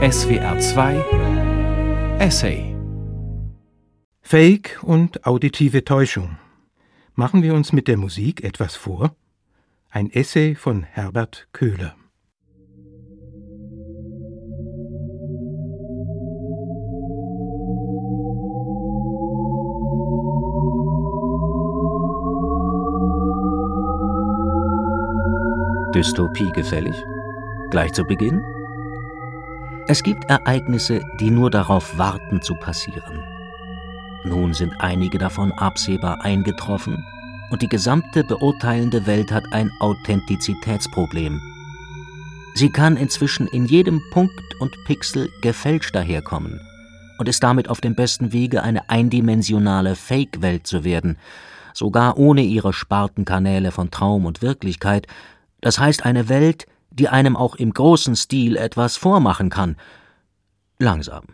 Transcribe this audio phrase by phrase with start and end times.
[0.00, 2.76] SWR 2 Essay
[4.20, 6.38] Fake und auditive Täuschung.
[7.16, 9.16] Machen wir uns mit der Musik etwas vor?
[9.90, 11.96] Ein Essay von Herbert Köhler.
[25.92, 26.94] Dystopie gefällig?
[27.70, 28.40] Gleich zu Beginn?
[29.90, 33.24] Es gibt Ereignisse, die nur darauf warten zu passieren.
[34.22, 37.06] Nun sind einige davon absehbar eingetroffen
[37.50, 41.40] und die gesamte beurteilende Welt hat ein Authentizitätsproblem.
[42.54, 46.60] Sie kann inzwischen in jedem Punkt und Pixel gefälscht daherkommen
[47.18, 51.16] und ist damit auf dem besten Wege, eine eindimensionale Fake-Welt zu werden,
[51.72, 55.06] sogar ohne ihre Spartenkanäle von Traum und Wirklichkeit,
[55.62, 56.66] das heißt eine Welt,
[56.98, 59.76] die einem auch im großen Stil etwas vormachen kann.
[60.78, 61.24] Langsam,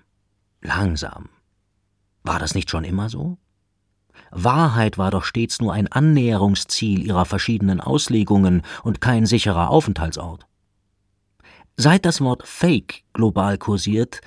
[0.61, 1.28] langsam.
[2.22, 3.38] War das nicht schon immer so?
[4.30, 10.47] Wahrheit war doch stets nur ein Annäherungsziel ihrer verschiedenen Auslegungen und kein sicherer Aufenthaltsort.
[11.77, 14.20] Seit das Wort Fake global kursiert,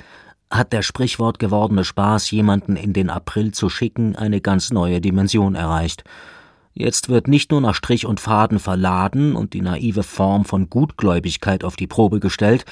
[0.49, 5.55] hat der Sprichwort gewordene Spaß, jemanden in den April zu schicken, eine ganz neue Dimension
[5.55, 6.03] erreicht–
[6.79, 11.63] Jetzt wird nicht nur nach Strich und Faden verladen und die naive Form von Gutgläubigkeit
[11.63, 12.65] auf die Probe gestellt,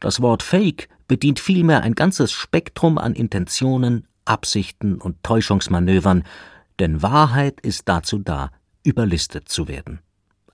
[0.00, 6.24] das Wort Fake bedient vielmehr ein ganzes Spektrum an Intentionen, Absichten und Täuschungsmanövern,
[6.78, 8.50] denn Wahrheit ist dazu da,
[8.82, 10.00] überlistet zu werden.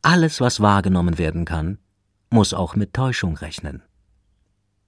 [0.02, 1.78] Alles, was wahrgenommen werden kann,
[2.28, 3.82] muss auch mit Täuschung rechnen.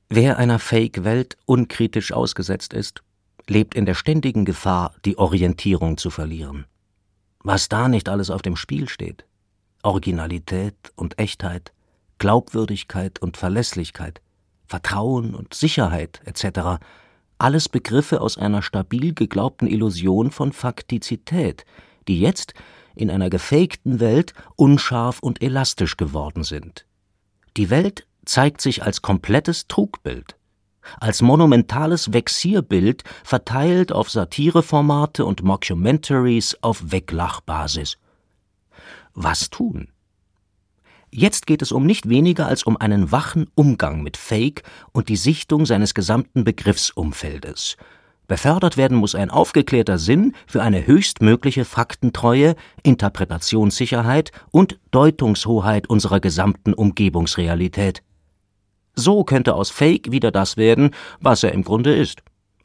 [0.08, 3.04] Wer einer Fake-Welt unkritisch ausgesetzt ist,
[3.46, 6.64] lebt in der ständigen Gefahr, die Orientierung zu verlieren.
[7.48, 9.24] Was da nicht alles auf dem Spiel steht.
[9.82, 11.72] Originalität und Echtheit,
[12.18, 14.20] Glaubwürdigkeit und Verlässlichkeit,
[14.66, 16.78] Vertrauen und Sicherheit etc.
[17.38, 21.64] Alles Begriffe aus einer stabil geglaubten Illusion von Faktizität,
[22.06, 22.52] die jetzt
[22.94, 26.84] in einer gefakten Welt unscharf und elastisch geworden sind.
[27.56, 30.37] Die Welt zeigt sich als komplettes Trugbild
[31.00, 37.98] als monumentales Vexierbild verteilt auf Satireformate und Mockumentaries auf Weglachbasis.
[39.14, 39.88] Was tun?
[41.10, 44.62] Jetzt geht es um nicht weniger als um einen wachen Umgang mit Fake
[44.92, 47.76] und die Sichtung seines gesamten Begriffsumfeldes.
[48.26, 56.74] Befördert werden muss ein aufgeklärter Sinn für eine höchstmögliche Faktentreue, Interpretationssicherheit und Deutungshoheit unserer gesamten
[56.74, 58.02] Umgebungsrealität.
[58.98, 62.22] So könnte aus Fake wieder das werden, was er im Grunde ist.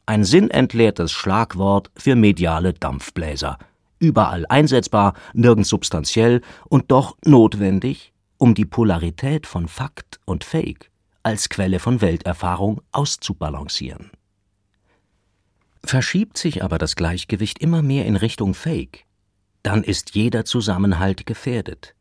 [0.07, 3.59] Ein sinnentleertes Schlagwort für mediale Dampfbläser.
[3.99, 10.89] Überall einsetzbar, nirgends substanziell und doch notwendig, um die Polarität von Fakt und Fake
[11.21, 14.09] als Quelle von Welterfahrung auszubalancieren.
[15.85, 19.05] Verschiebt sich aber das Gleichgewicht immer mehr in Richtung Fake,
[19.61, 21.93] dann ist jeder Zusammenhalt gefährdet.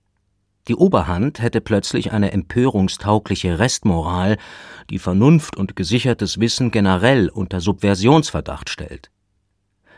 [0.69, 4.37] Die Oberhand hätte plötzlich eine empörungstaugliche Restmoral,
[4.91, 9.11] die Vernunft und gesichertes Wissen generell unter Subversionsverdacht stellt.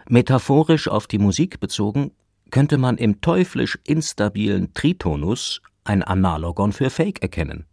[0.08, 2.12] Metaphorisch auf die Musik bezogen,
[2.50, 7.66] könnte man im teuflisch instabilen Tritonus ein Analogon für Fake erkennen.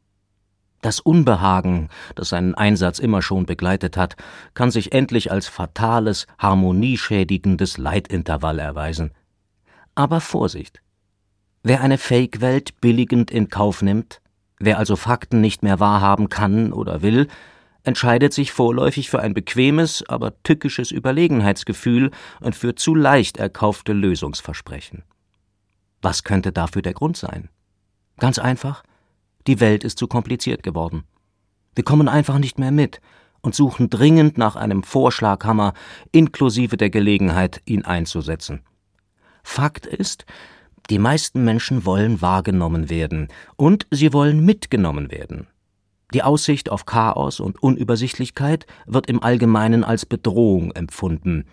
[0.81, 4.16] Das Unbehagen, das seinen Einsatz immer schon begleitet hat,
[4.53, 9.12] kann sich endlich als fatales, harmonieschädigendes Leitintervall erweisen.
[9.94, 10.81] Aber Vorsicht!
[11.64, 14.22] Wer eine Fake-Welt billigend in Kauf nimmt,
[14.60, 17.28] wer also Fakten nicht mehr wahrhaben kann oder will,
[17.84, 25.04] entscheidet sich vorläufig für ein bequemes, aber tückisches Überlegenheitsgefühl und für zu leicht erkaufte Lösungsversprechen.
[26.02, 27.50] Was könnte dafür der Grund sein?
[28.18, 28.84] Ganz einfach,
[29.48, 31.04] die Welt ist zu kompliziert geworden.
[31.76, 33.02] Wir kommen einfach nicht mehr mit
[33.42, 35.74] und suchen dringend nach einem Vorschlaghammer
[36.12, 38.62] inklusive der Gelegenheit, ihn einzusetzen.
[39.44, 40.26] Fakt ist,
[40.91, 45.47] die meisten Menschen wollen wahrgenommen werden und sie wollen mitgenommen werden.
[46.13, 51.45] Die Aussicht auf Chaos und Unübersichtlichkeit wird im Allgemeinen als Bedrohung empfunden.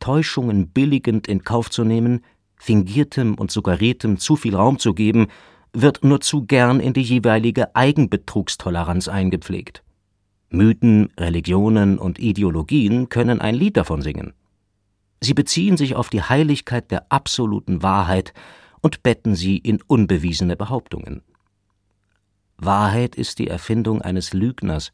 [0.00, 2.24] Täuschungen billigend in Kauf zu nehmen,
[2.56, 5.28] fingiertem und suggeriertem zu viel Raum zu geben,
[5.72, 9.84] wird nur zu gern in die jeweilige Eigenbetrugstoleranz eingepflegt.
[10.50, 14.32] Mythen, Religionen und Ideologien können ein Lied davon singen.
[15.26, 18.32] Sie beziehen sich auf die Heiligkeit der absoluten Wahrheit
[18.80, 21.22] und betten sie in unbewiesene Behauptungen.
[22.58, 24.92] Wahrheit ist die Erfindung eines Lügners,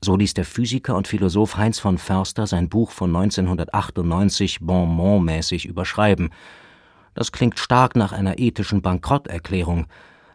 [0.00, 6.30] so ließ der Physiker und Philosoph Heinz von Förster sein Buch von 1998 bonmontmäßig überschreiben.
[7.14, 9.86] Das klingt stark nach einer ethischen Bankrotterklärung,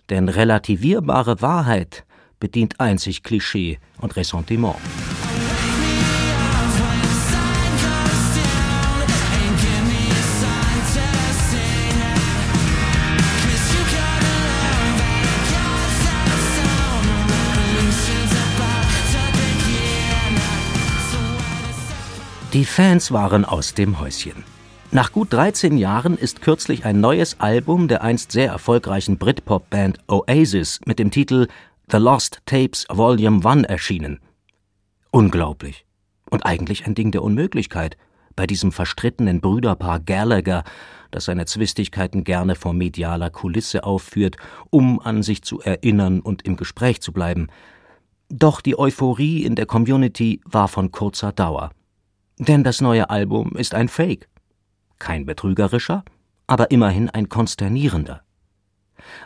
[0.09, 2.06] denn relativierbare Wahrheit
[2.39, 4.77] bedient einzig Klischee und Ressentiment.
[22.53, 24.45] Die Fans waren aus dem Häuschen.
[24.91, 30.79] Nach gut 13 Jahren ist kürzlich ein neues Album der einst sehr erfolgreichen Britpop-Band Oasis
[30.85, 31.47] mit dem Titel
[31.91, 34.21] The Lost Tapes Volume 1 erschienen.
[35.11, 35.85] Unglaublich.
[36.29, 37.97] Und eigentlich ein Ding der Unmöglichkeit
[38.38, 40.63] bei diesem verstrittenen Brüderpaar Gallagher,
[41.11, 44.38] das seine Zwistigkeiten gerne vor medialer Kulisse aufführt,
[44.69, 47.47] um an sich zu erinnern und im Gespräch zu bleiben.
[48.29, 51.71] Doch die Euphorie in der Community war von kurzer Dauer.
[52.39, 54.28] Denn das neue Album ist ein Fake.
[55.00, 56.04] Kein betrügerischer,
[56.45, 58.22] aber immerhin ein konsternierender.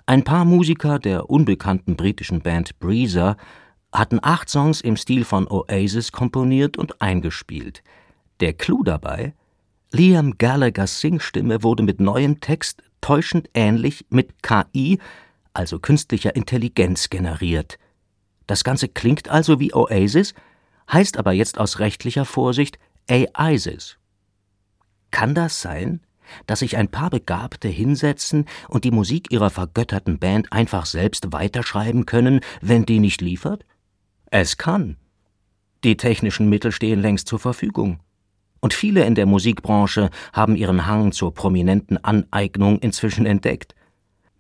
[0.06, 3.38] Ein paar Musiker der unbekannten britischen Band Breezer
[3.92, 7.84] hatten acht Songs im Stil von Oasis komponiert und eingespielt.
[8.40, 9.34] Der Clou dabei?
[9.92, 15.00] Liam Gallaghers Singstimme wurde mit neuem Text täuschend ähnlich mit KI,
[15.54, 17.78] also künstlicher Intelligenz, generiert.
[18.48, 20.34] Das Ganze klingt also wie Oasis,
[20.92, 22.80] heißt aber jetzt aus rechtlicher Vorsicht
[23.12, 23.98] AISIS.
[25.12, 26.00] Kann das sein,
[26.48, 32.06] dass sich ein paar Begabte hinsetzen und die Musik ihrer vergötterten Band einfach selbst weiterschreiben
[32.06, 33.66] können, wenn die nicht liefert?
[34.28, 34.96] Es kann.
[35.84, 38.00] Die technischen Mittel stehen längst zur Verfügung.
[38.62, 43.76] Und viele in der Musikbranche haben ihren Hang zur prominenten Aneignung inzwischen entdeckt.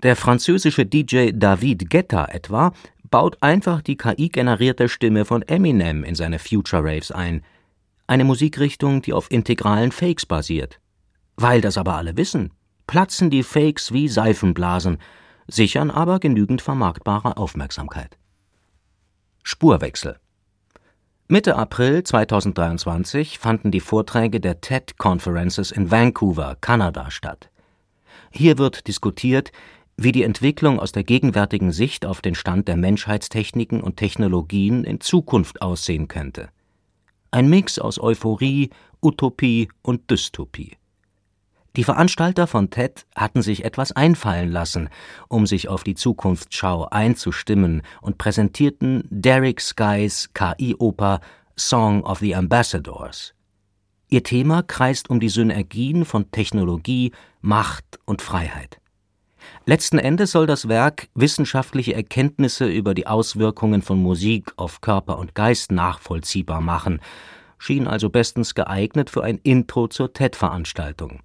[0.04, 2.72] Der französische DJ David Guetta etwa
[3.10, 7.44] baut einfach die KI-generierte Stimme von Eminem in seine Future Raves ein–
[8.12, 10.82] eine Musikrichtung, die auf integralen Fakes basiert.
[11.38, 12.52] Weil das aber alle wissen,
[12.86, 14.98] platzen die Fakes wie Seifenblasen,
[15.48, 18.18] sichern aber genügend vermarktbare Aufmerksamkeit.
[19.44, 20.20] Spurwechsel
[21.30, 27.50] Mitte April 2023 fanden die Vorträge der TED Conferences in Vancouver, Kanada statt.
[28.30, 29.54] Hier wird diskutiert,
[29.96, 35.00] wie die Entwicklung aus der gegenwärtigen Sicht auf den Stand der Menschheitstechniken und Technologien in
[35.00, 36.50] Zukunft aussehen könnte.
[37.32, 40.78] Ein Mix aus Euphorie, Utopie und Dystopie.
[41.78, 44.90] Die Veranstalter von TED hatten sich etwas einfallen lassen,
[45.30, 51.22] um sich auf die Zukunftsschau einzustimmen und präsentierten Derek Skys KI-Oper
[51.58, 53.34] Song of the Ambassadors.
[54.10, 58.81] Ihr Thema kreist um die Synergien von Technologie, Macht und Freiheit.
[59.66, 65.36] Letzten Endes soll das Werk wissenschaftliche Erkenntnisse über die Auswirkungen von Musik auf Körper und
[65.36, 67.00] Geist nachvollziehbar machen,
[67.58, 71.22] schien also bestens geeignet für ein Intro zur TED-Veranstaltung.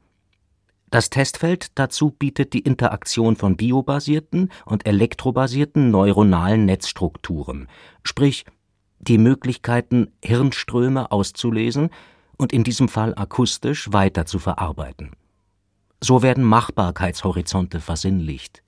[0.90, 7.68] Das Testfeld dazu bietet die Interaktion von biobasierten und elektrobasierten neuronalen Netzstrukturen,
[8.04, 8.44] sprich
[8.98, 11.90] die Möglichkeiten, Hirnströme auszulesen
[12.38, 15.10] und in diesem Fall akustisch weiter zu verarbeiten.
[16.00, 18.62] So werden Machbarkeitshorizonte versinnlicht.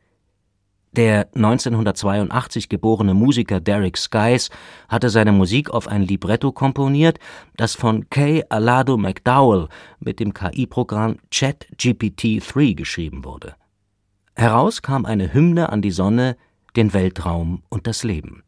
[0.92, 4.50] Der 1982 geborene Musiker Derek Skies
[4.88, 7.18] hatte seine Musik auf ein Libretto komponiert,
[7.56, 9.68] das von Kay Alado McDowell
[10.00, 13.54] mit dem KI-Programm ChatGPT-3 geschrieben wurde.
[14.34, 16.36] Heraus kam eine Hymne an die Sonne,
[16.74, 18.42] den Weltraum und das Leben.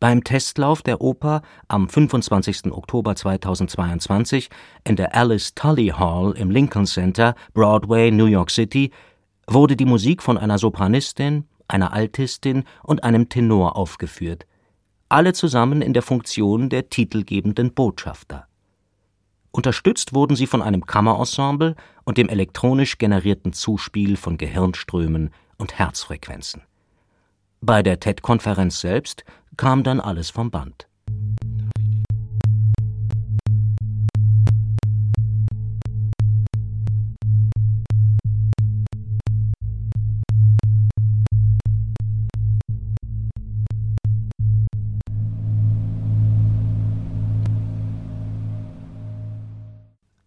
[0.00, 2.70] Beim Testlauf der Oper am 25.
[2.70, 4.48] Oktober 2022
[4.84, 8.92] in der Alice Tully Hall im Lincoln Center, Broadway, New York City,
[9.48, 14.46] wurde die Musik von einer Sopranistin, einer Altistin und einem Tenor aufgeführt,
[15.08, 18.46] alle zusammen in der Funktion der titelgebenden Botschafter.
[19.50, 26.62] Unterstützt wurden sie von einem Kammerensemble und dem elektronisch generierten Zuspiel von Gehirnströmen und Herzfrequenzen.
[27.60, 29.24] Bei der TED-Konferenz selbst
[29.56, 30.88] kam dann alles vom Band.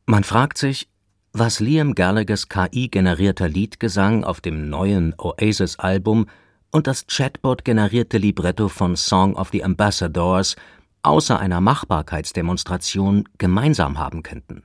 [0.05, 0.89] Man fragt sich,
[1.31, 6.25] was Liam Gallaghers KI-generierter Liedgesang auf dem neuen Oasis-Album
[6.71, 10.55] und das Chatbot-generierte Libretto von Song of the Ambassadors
[11.03, 14.63] außer einer Machbarkeitsdemonstration gemeinsam haben könnten.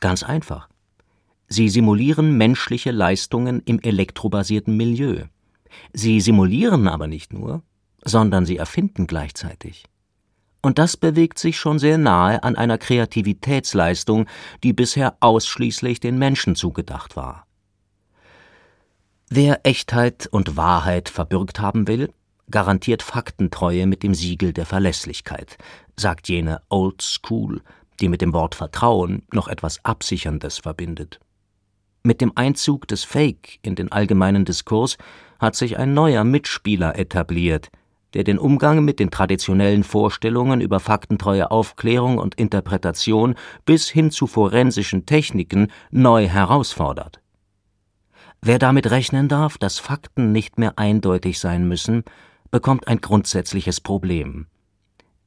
[0.00, 0.68] Ganz einfach.
[1.48, 5.24] Sie simulieren menschliche Leistungen im elektrobasierten Milieu.
[5.92, 7.62] Sie simulieren aber nicht nur,
[8.04, 9.84] sondern sie erfinden gleichzeitig.
[10.62, 14.26] Und das bewegt sich schon sehr nahe an einer Kreativitätsleistung,
[14.62, 17.46] die bisher ausschließlich den Menschen zugedacht war.
[19.32, 22.12] Wer Echtheit und Wahrheit verbürgt haben will,
[22.50, 25.56] garantiert Faktentreue mit dem Siegel der Verlässlichkeit,
[25.96, 27.62] sagt jene Old School,
[28.00, 31.20] die mit dem Wort Vertrauen noch etwas Absicherndes verbindet.
[32.02, 34.98] Mit dem Einzug des Fake in den allgemeinen Diskurs
[35.38, 37.70] hat sich ein neuer Mitspieler etabliert,
[38.14, 44.26] der den Umgang mit den traditionellen Vorstellungen über faktentreue Aufklärung und Interpretation bis hin zu
[44.26, 47.20] forensischen Techniken neu herausfordert.
[48.42, 52.04] Wer damit rechnen darf, dass Fakten nicht mehr eindeutig sein müssen,
[52.50, 54.46] bekommt ein grundsätzliches Problem.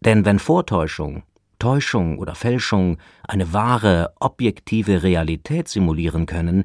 [0.02, 1.24] Denn wenn Vortäuschung,
[1.60, 6.64] Täuschung oder Fälschung eine wahre, objektive Realität simulieren können,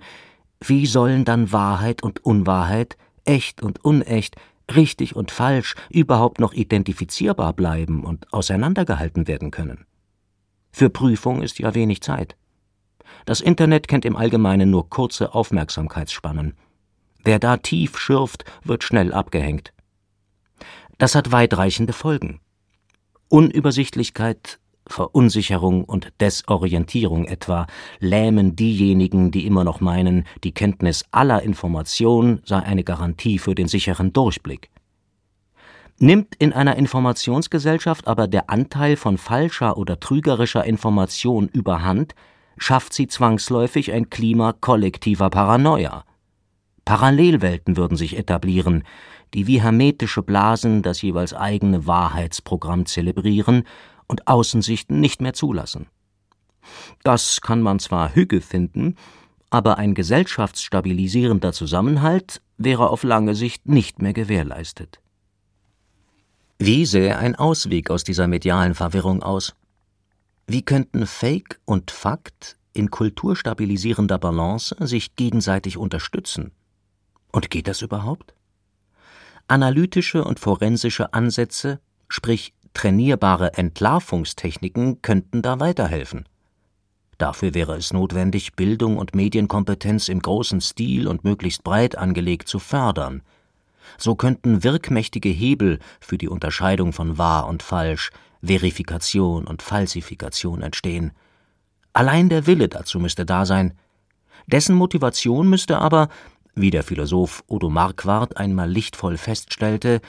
[0.65, 4.37] wie sollen dann Wahrheit und Unwahrheit, echt und unecht,
[4.75, 9.85] richtig und falsch überhaupt noch identifizierbar bleiben und auseinandergehalten werden können?
[10.73, 12.38] Für Prüfung ist ja wenig Zeit.
[13.25, 16.55] Das Internet kennt im Allgemeinen nur kurze Aufmerksamkeitsspannen.
[17.25, 19.73] Wer da tief schürft, wird schnell abgehängt.
[20.99, 22.41] Das hat weitreichende Folgen.
[23.29, 27.67] Unübersichtlichkeit, Verunsicherung und Desorientierung etwa
[28.01, 33.69] lähmen diejenigen, die immer noch meinen, die Kenntnis aller Information sei eine Garantie für den
[33.69, 34.71] sicheren Durchblick.
[35.99, 42.15] Nimmt in einer Informationsgesellschaft aber der Anteil von falscher oder trügerischer Information überhand,
[42.59, 46.05] schafft sie zwangsläufig ein Klima kollektiver Paranoia.
[46.85, 48.85] Parallelwelten würden sich etablieren,
[49.35, 53.65] die wie hermetische Blasen das jeweils eigene Wahrheitsprogramm zelebrieren
[54.07, 55.87] und Außensichten nicht mehr zulassen.
[57.03, 58.97] Das kann man zwar Hüge finden,
[59.51, 65.01] aber ein gesellschaftsstabilisierender Zusammenhalt wäre auf lange Sicht nicht mehr gewährleistet.
[66.59, 69.55] Wie sähe ein Ausweg aus dieser medialen Verwirrung aus?
[70.51, 76.53] Wie könnten Fake und Fakt in kulturstabilisierender Balance sich gegenseitig unterstützen?
[77.31, 78.33] Und geht das überhaupt?
[79.47, 86.27] Analytische und forensische Ansätze, sprich Trainierbare Entlarvungstechniken könnten da weiterhelfen.
[87.19, 92.59] Dafür wäre es notwendig, Bildung und Medienkompetenz im großen Stil und möglichst breit angelegt zu
[92.59, 93.21] fördern.
[93.99, 101.13] So könnten wirkmächtige Hebel für die Unterscheidung von wahr und falsch, Verifikation und Falsifikation entstehen.
[101.93, 103.75] Allein der Wille dazu müsste da sein.
[104.47, 106.09] Dessen Motivation müsste aber,
[106.55, 110.03] wie der Philosoph Odo Marquardt einmal lichtvoll feststellte,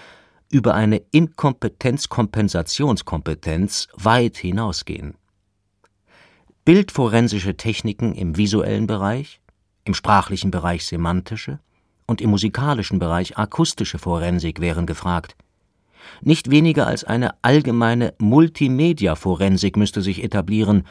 [0.51, 5.13] über eine Inkompetenz-Kompensationskompetenz weit hinausgehen.
[6.65, 9.41] Bildforensische Techniken im visuellen Bereich,
[9.86, 11.59] im sprachlichen Bereich semantische
[12.05, 15.38] und im musikalischen Bereich akustische Forensik wären gefragt.
[16.22, 20.84] Nicht weniger als eine allgemeine Multimedia-Forensik müsste sich etablieren,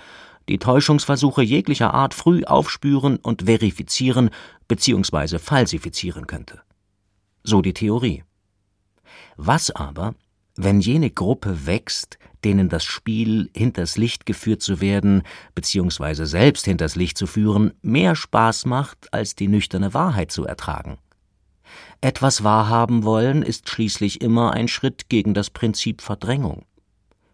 [0.48, 4.30] die Täuschungsversuche jeglicher Art früh aufspüren und verifizieren
[4.66, 5.38] bzw.
[5.38, 6.60] falsifizieren könnte.
[7.44, 8.24] So die Theorie.
[9.36, 10.14] Was aber,
[10.56, 15.22] wenn jene Gruppe wächst, denen das Spiel, hinters Licht geführt zu werden,
[15.54, 20.98] beziehungsweise selbst hinters Licht zu führen, mehr Spaß macht, als die nüchterne Wahrheit zu ertragen?
[22.00, 26.64] Etwas wahrhaben wollen ist schließlich immer ein Schritt gegen das Prinzip Verdrängung.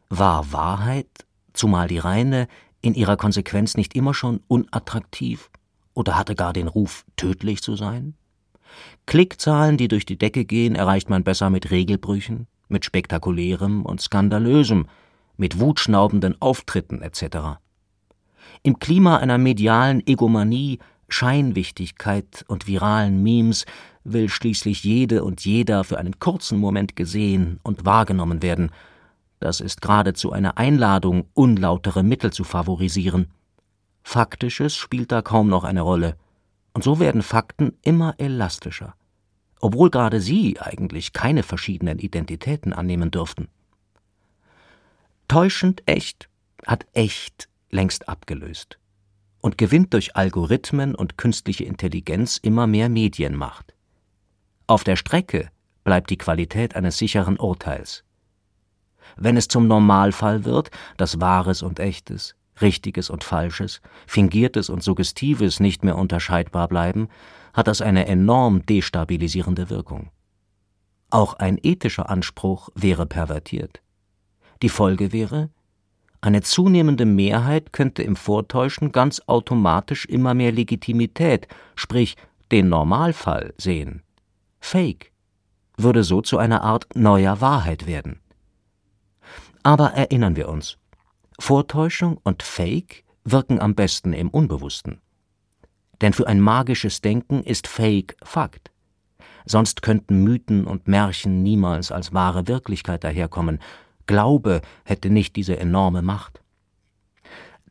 [0.09, 2.49] War Wahrheit, zumal die reine,
[2.81, 5.51] in ihrer Konsequenz nicht immer schon unattraktiv
[5.93, 8.15] oder hatte gar den Ruf, tödlich zu sein?
[9.05, 14.87] Klickzahlen, die durch die Decke gehen, erreicht man besser mit Regelbrüchen, mit spektakulärem und skandalösem,
[15.37, 17.59] mit wutschnaubenden Auftritten etc.
[18.63, 20.79] Im Klima einer medialen Egomanie,
[21.09, 23.67] Scheinwichtigkeit und viralen Memes
[24.05, 28.71] will schließlich jede und jeder für einen kurzen Moment gesehen und wahrgenommen werden.
[29.41, 33.29] Das ist geradezu eine Einladung, unlautere Mittel zu favorisieren.
[34.03, 36.17] Faktisches spielt da kaum noch eine Rolle.
[36.75, 38.95] Und so werden Fakten immer elastischer,
[39.61, 43.49] obwohl gerade sie eigentlich keine verschiedenen Identitäten annehmen dürften.
[45.29, 46.29] Täuschend echt
[46.67, 48.79] hat echt längst abgelöst
[49.41, 53.75] und gewinnt durch Algorithmen und künstliche Intelligenz immer mehr Medienmacht.
[54.67, 55.51] Auf der Strecke
[55.85, 58.03] bleibt die Qualität eines sicheren Urteils.
[59.17, 65.61] Wenn es zum Normalfall wird, dass Wahres und Echtes, Richtiges und Falsches, Fingiertes und Suggestives
[65.61, 67.09] nicht mehr unterscheidbar bleiben,
[67.53, 70.11] hat das eine enorm destabilisierende Wirkung.
[71.11, 73.83] Auch ein ethischer Anspruch wäre pervertiert.
[74.63, 75.51] Die Folge wäre,
[76.23, 82.17] eine zunehmende Mehrheit könnte im Vortäuschen ganz automatisch immer mehr Legitimität, sprich
[82.51, 84.03] den Normalfall sehen.
[84.65, 85.13] Fake
[85.77, 88.21] würde so zu einer Art neuer Wahrheit werden.
[89.63, 90.79] Aber erinnern wir uns,
[91.39, 95.03] Vortäuschung und Fake wirken am besten im Unbewussten.
[96.01, 98.73] Denn für ein magisches Denken ist Fake Fakt.
[99.45, 103.61] sonst könnten Mythen und Märchen niemals als wahre Wirklichkeit daherkommen.
[104.07, 106.41] Glaube hätte nicht diese enorme Macht.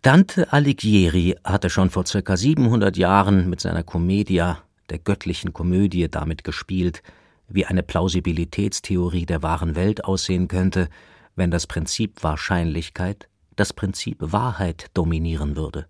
[0.03, 4.59] Dante Alighieri hatte schon vor circa 700 Jahren mit seiner Commedia,
[4.89, 7.03] der göttlichen Komödie, damit gespielt,
[7.47, 10.89] wie eine Plausibilitätstheorie der wahren Welt aussehen könnte,
[11.35, 15.87] wenn das Prinzip Wahrscheinlichkeit das Prinzip Wahrheit dominieren würde.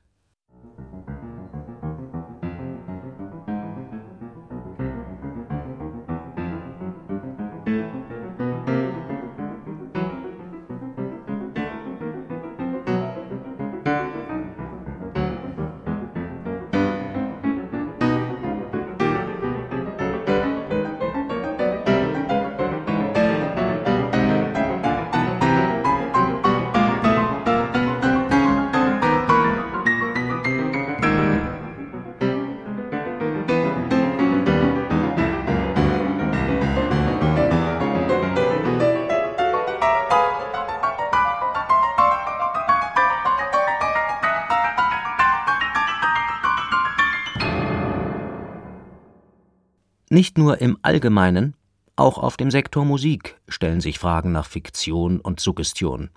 [50.14, 51.56] Nicht nur im Allgemeinen,
[51.96, 56.12] auch auf dem Sektor Musik stellen sich Fragen nach Fiktion und Suggestion.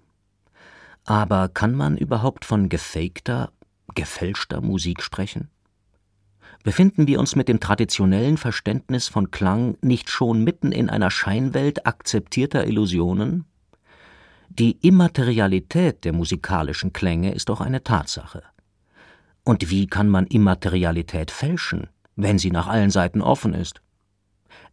[1.07, 3.53] Aber kann man überhaupt von gefakter,
[3.95, 5.49] gefälschter Musik sprechen?
[6.63, 11.87] Befinden wir uns mit dem traditionellen Verständnis von Klang nicht schon mitten in einer Scheinwelt
[11.87, 13.47] akzeptierter Illusionen?
[14.51, 18.43] Die Immaterialität der musikalischen Klänge ist doch eine Tatsache.
[19.43, 23.81] Und wie kann man Immaterialität fälschen, wenn sie nach allen Seiten offen ist?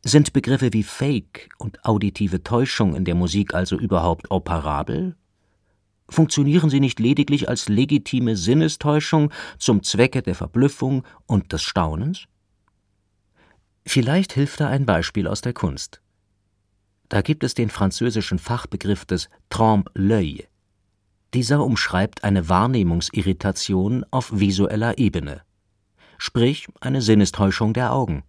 [0.05, 5.15] Sind Begriffe wie Fake und auditive Täuschung in der Musik also überhaupt operabel?
[6.09, 12.25] Funktionieren sie nicht lediglich als legitime Sinnestäuschung zum Zwecke der Verblüffung und des Staunens?
[13.85, 16.01] Vielleicht hilft da ein Beispiel aus der Kunst.
[17.07, 20.47] Da gibt es den französischen Fachbegriff des trompe l'œil.
[21.33, 25.43] Dieser umschreibt eine Wahrnehmungsirritation auf visueller Ebene,
[26.17, 28.23] sprich eine Sinnestäuschung der Augen.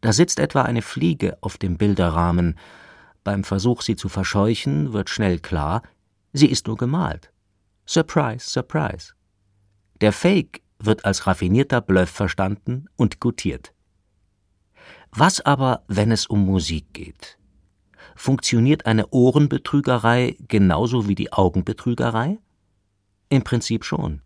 [0.00, 2.58] Da sitzt etwa eine Fliege auf dem Bilderrahmen.
[3.22, 5.82] Beim Versuch, sie zu verscheuchen, wird schnell klar,
[6.32, 7.32] sie ist nur gemalt.
[7.86, 9.14] Surprise, surprise.
[10.00, 13.74] Der Fake wird als raffinierter Bluff verstanden und gutiert.
[15.12, 17.38] Was aber, wenn es um Musik geht?
[18.16, 22.38] Funktioniert eine Ohrenbetrügerei genauso wie die Augenbetrügerei?
[23.28, 24.22] Im Prinzip schon.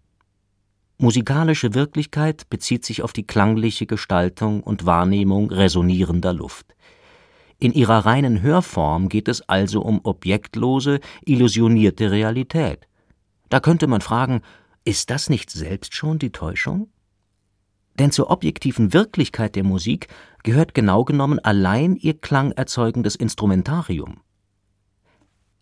[0.97, 6.75] Musikalische Wirklichkeit bezieht sich auf die klangliche Gestaltung und Wahrnehmung resonierender Luft.
[7.59, 12.87] In ihrer reinen Hörform geht es also um objektlose, illusionierte Realität.
[13.49, 14.43] Da könnte man fragen,
[14.85, 16.89] ist das nicht selbst schon die Täuschung?
[17.99, 20.09] Denn zur objektiven Wirklichkeit der Musik
[20.43, 24.21] gehört genau genommen allein ihr klangerzeugendes Instrumentarium.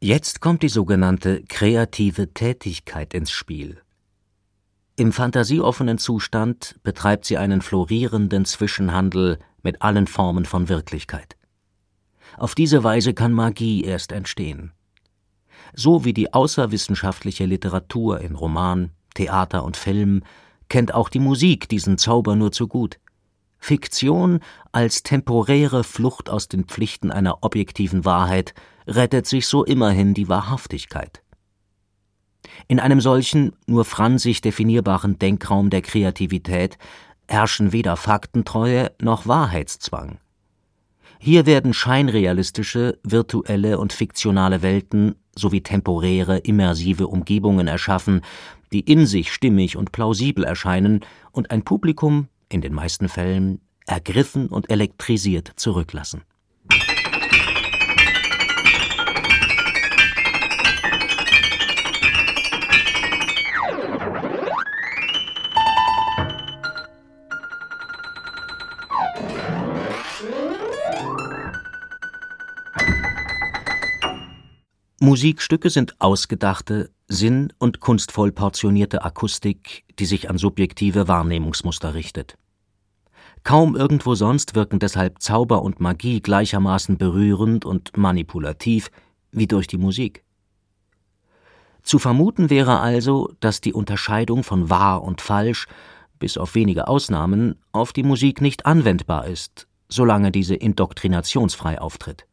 [0.00, 3.81] Jetzt kommt die sogenannte kreative Tätigkeit ins Spiel.
[4.94, 11.36] Im fantasieoffenen Zustand betreibt sie einen florierenden Zwischenhandel mit allen Formen von Wirklichkeit.
[12.36, 14.72] Auf diese Weise kann Magie erst entstehen.
[15.74, 20.22] So wie die außerwissenschaftliche Literatur in Roman, Theater und Film
[20.68, 22.98] kennt auch die Musik diesen Zauber nur zu gut.
[23.58, 24.40] Fiktion
[24.72, 28.54] als temporäre Flucht aus den Pflichten einer objektiven Wahrheit
[28.86, 31.21] rettet sich so immerhin die Wahrhaftigkeit.
[32.68, 36.78] In einem solchen, nur fransig definierbaren Denkraum der Kreativität
[37.28, 40.18] herrschen weder Faktentreue noch Wahrheitszwang.
[41.18, 48.22] Hier werden scheinrealistische, virtuelle und fiktionale Welten sowie temporäre, immersive Umgebungen erschaffen,
[48.72, 51.00] die in sich stimmig und plausibel erscheinen
[51.30, 56.22] und ein Publikum, in den meisten Fällen, ergriffen und elektrisiert zurücklassen.
[75.02, 82.38] Musikstücke sind ausgedachte, sinn- und kunstvoll portionierte Akustik, die sich an subjektive Wahrnehmungsmuster richtet.
[83.42, 88.92] Kaum irgendwo sonst wirken deshalb Zauber und Magie gleichermaßen berührend und manipulativ
[89.32, 90.22] wie durch die Musik.
[91.82, 95.66] Zu vermuten wäre also, dass die Unterscheidung von wahr und falsch,
[96.20, 102.28] bis auf wenige Ausnahmen, auf die Musik nicht anwendbar ist, solange diese indoktrinationsfrei auftritt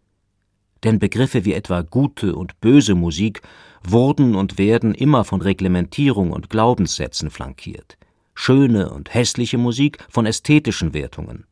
[0.84, 3.42] denn Begriffe wie etwa gute und böse Musik
[3.84, 7.98] wurden und werden immer von Reglementierung und Glaubenssätzen flankiert,
[8.34, 11.46] schöne und hässliche Musik von ästhetischen Wertungen.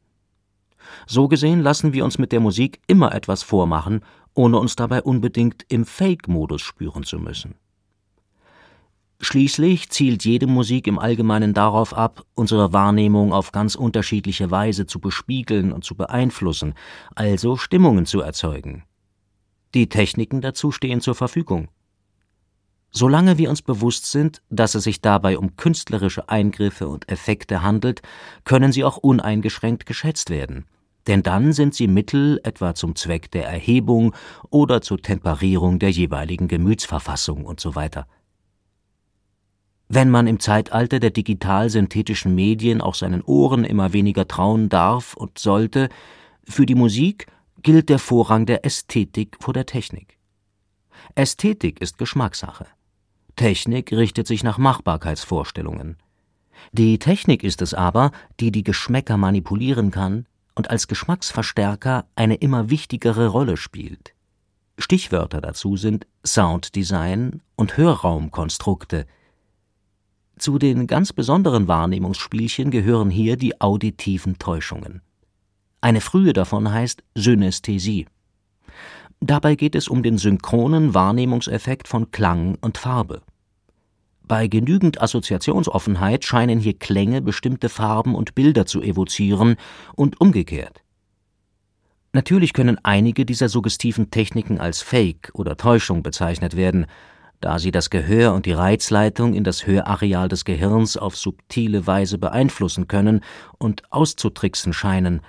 [1.06, 4.02] So gesehen lassen wir uns mit der Musik immer etwas vormachen,
[4.34, 7.56] ohne uns dabei unbedingt im Fake-Modus spüren zu müssen.
[9.20, 15.00] Schließlich zielt jede Musik im Allgemeinen darauf ab, unsere Wahrnehmung auf ganz unterschiedliche Weise zu
[15.00, 16.76] bespiegeln und zu beeinflussen,
[17.16, 18.84] also Stimmungen zu erzeugen.
[19.74, 21.68] Die Techniken dazu stehen zur Verfügung.
[22.92, 28.02] Solange wir uns bewusst sind, dass es sich dabei um künstlerische Eingriffe und Effekte handelt,
[28.44, 30.66] können sie auch uneingeschränkt geschätzt werden,
[31.06, 34.16] denn dann sind sie Mittel etwa zum Zweck der Erhebung
[34.50, 37.90] oder zur Temperierung der jeweiligen Gemütsverfassung usw.
[37.94, 38.04] So
[39.90, 45.40] wenn man im Zeitalter der digital-synthetischen Medien auch seinen Ohren immer weniger trauen darf und
[45.40, 45.90] sollte,
[46.44, 47.28] für die Musik
[47.64, 50.18] gilt der Vorrang der Ästhetik vor der Technik.
[51.16, 52.66] Ästhetik ist Geschmackssache.
[53.36, 55.98] Technik richtet sich nach Machbarkeitsvorstellungen.
[56.72, 62.70] Die Technik ist es aber, die die Geschmäcker manipulieren kann und als Geschmacksverstärker eine immer
[62.70, 64.14] wichtigere Rolle spielt.
[64.80, 69.06] Stichwörter dazu sind Sounddesign und Hörraumkonstrukte,
[70.40, 75.02] zu den ganz besonderen Wahrnehmungsspielchen gehören hier die auditiven Täuschungen.
[75.82, 78.08] Eine frühe davon heißt Synästhesie.
[79.20, 83.22] Dabei geht es um den synchronen Wahrnehmungseffekt von Klang und Farbe.
[84.28, 89.56] Bei genügend Assoziationsoffenheit scheinen hier Klänge bestimmte Farben und Bilder zu evozieren
[89.96, 90.84] und umgekehrt.
[92.14, 96.88] Natürlich können einige dieser suggestiven Techniken als Fake oder Täuschung bezeichnet werden,
[97.40, 102.18] da sie das Gehör und die Reizleitung in das Hörareal des Gehirns auf subtile Weise
[102.18, 103.22] beeinflussen können
[103.60, 105.22] und auszutricksen scheinen.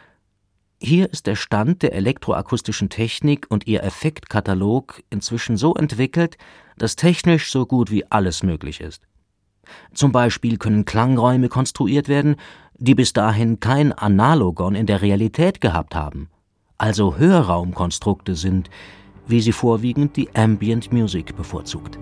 [0.80, 6.38] Hier ist der Stand der elektroakustischen Technik und ihr Effektkatalog inzwischen so entwickelt,
[6.76, 9.02] dass technisch so gut wie alles möglich ist.
[9.92, 12.36] Zum Beispiel können Klangräume konstruiert werden,
[12.78, 16.30] die bis dahin kein Analogon in der Realität gehabt haben,
[16.78, 18.70] also Hörraumkonstrukte sind,
[19.26, 21.98] wie sie vorwiegend die Ambient Music bevorzugt.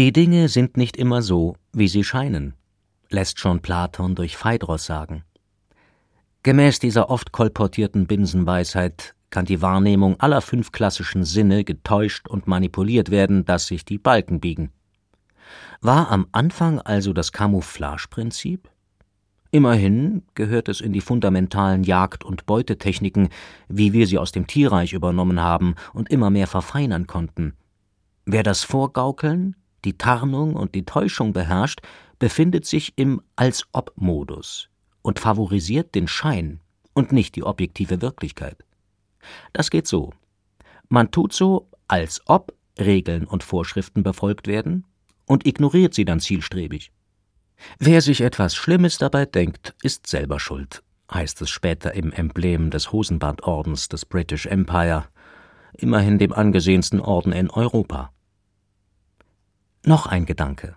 [0.00, 2.54] Die Dinge sind nicht immer so, wie sie scheinen,
[3.10, 5.24] lässt schon Platon durch Phaedros sagen.
[6.42, 13.10] Gemäß dieser oft kolportierten Binsenweisheit kann die Wahrnehmung aller fünf klassischen Sinne getäuscht und manipuliert
[13.10, 14.70] werden, dass sich die Balken biegen.
[15.82, 18.70] War am Anfang also das Camouflage-Prinzip?
[19.50, 23.28] Immerhin gehört es in die fundamentalen Jagd- und Beutetechniken,
[23.68, 27.52] wie wir sie aus dem Tierreich übernommen haben und immer mehr verfeinern konnten.
[28.24, 31.80] Wer das Vorgaukeln, die Tarnung und die Täuschung beherrscht,
[32.18, 34.68] befindet sich im Als-ob-Modus
[35.02, 36.60] und favorisiert den Schein
[36.92, 38.58] und nicht die objektive Wirklichkeit.
[39.52, 40.12] Das geht so.
[40.88, 44.86] Man tut so, als ob Regeln und Vorschriften befolgt werden
[45.26, 46.92] und ignoriert sie dann zielstrebig.
[47.78, 52.90] Wer sich etwas Schlimmes dabei denkt, ist selber schuld, heißt es später im Emblem des
[52.92, 55.04] Hosenbandordens des British Empire,
[55.74, 58.12] immerhin dem angesehensten Orden in Europa.
[59.84, 60.76] Noch ein Gedanke.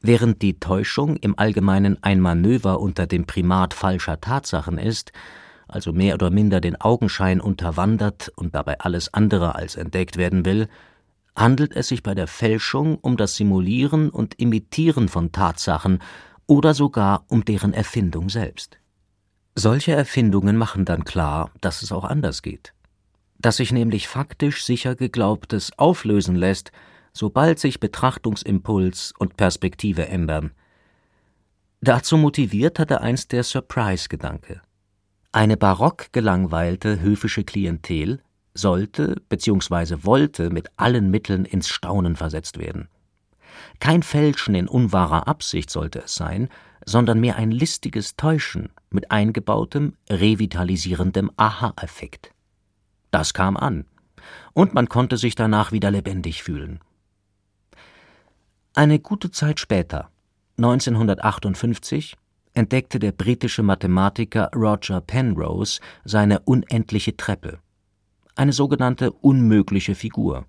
[0.00, 5.10] Während die Täuschung im Allgemeinen ein Manöver unter dem Primat falscher Tatsachen ist,
[5.66, 10.68] also mehr oder minder den Augenschein unterwandert und dabei alles andere als entdeckt werden will,
[11.34, 15.98] handelt es sich bei der Fälschung um das Simulieren und Imitieren von Tatsachen
[16.46, 18.78] oder sogar um deren Erfindung selbst.
[19.56, 22.72] Solche Erfindungen machen dann klar, dass es auch anders geht.
[23.38, 26.70] Dass sich nämlich faktisch sicher Geglaubtes auflösen lässt,
[27.16, 30.52] sobald sich Betrachtungsimpuls und Perspektive ändern.
[31.80, 34.60] Dazu motiviert hatte einst der Surprise-Gedanke.
[35.32, 38.20] Eine barock gelangweilte höfische Klientel
[38.52, 39.98] sollte bzw.
[40.02, 42.88] wollte mit allen Mitteln ins Staunen versetzt werden.
[43.80, 46.50] Kein Fälschen in unwahrer Absicht sollte es sein,
[46.84, 52.32] sondern mehr ein listiges Täuschen mit eingebautem, revitalisierendem Aha-Effekt.
[53.10, 53.86] Das kam an,
[54.52, 56.80] und man konnte sich danach wieder lebendig fühlen.
[58.78, 60.10] Eine gute Zeit später,
[60.58, 62.14] 1958,
[62.52, 67.58] entdeckte der britische Mathematiker Roger Penrose seine unendliche Treppe,
[68.34, 70.44] eine sogenannte unmögliche Figur.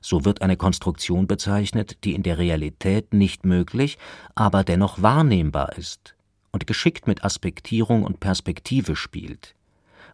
[0.00, 3.98] So wird eine Konstruktion bezeichnet, die in der Realität nicht möglich,
[4.36, 6.14] aber dennoch wahrnehmbar ist
[6.52, 9.56] und geschickt mit Aspektierung und Perspektive spielt.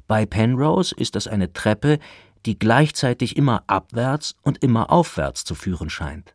[0.09, 1.98] Bei Penrose ist es eine Treppe,
[2.46, 6.35] die gleichzeitig immer abwärts und immer aufwärts zu führen scheint.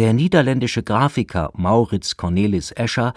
[0.00, 3.12] Der niederländische Grafiker Maurits Cornelis Escher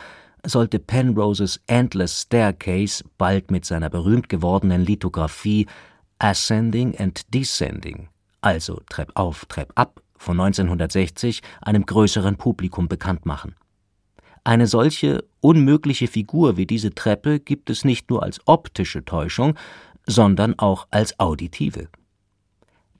[0.46, 5.66] sollte Penroses Endless Staircase bald mit seiner berühmt gewordenen Lithografie
[6.20, 8.10] Ascending and Descending,
[8.42, 13.56] also Trepp auf, Trepp ab von 1960 einem größeren Publikum bekannt machen.
[14.44, 19.58] Eine solche unmögliche Figur wie diese Treppe gibt es nicht nur als optische Täuschung,
[20.06, 21.88] sondern auch als auditive.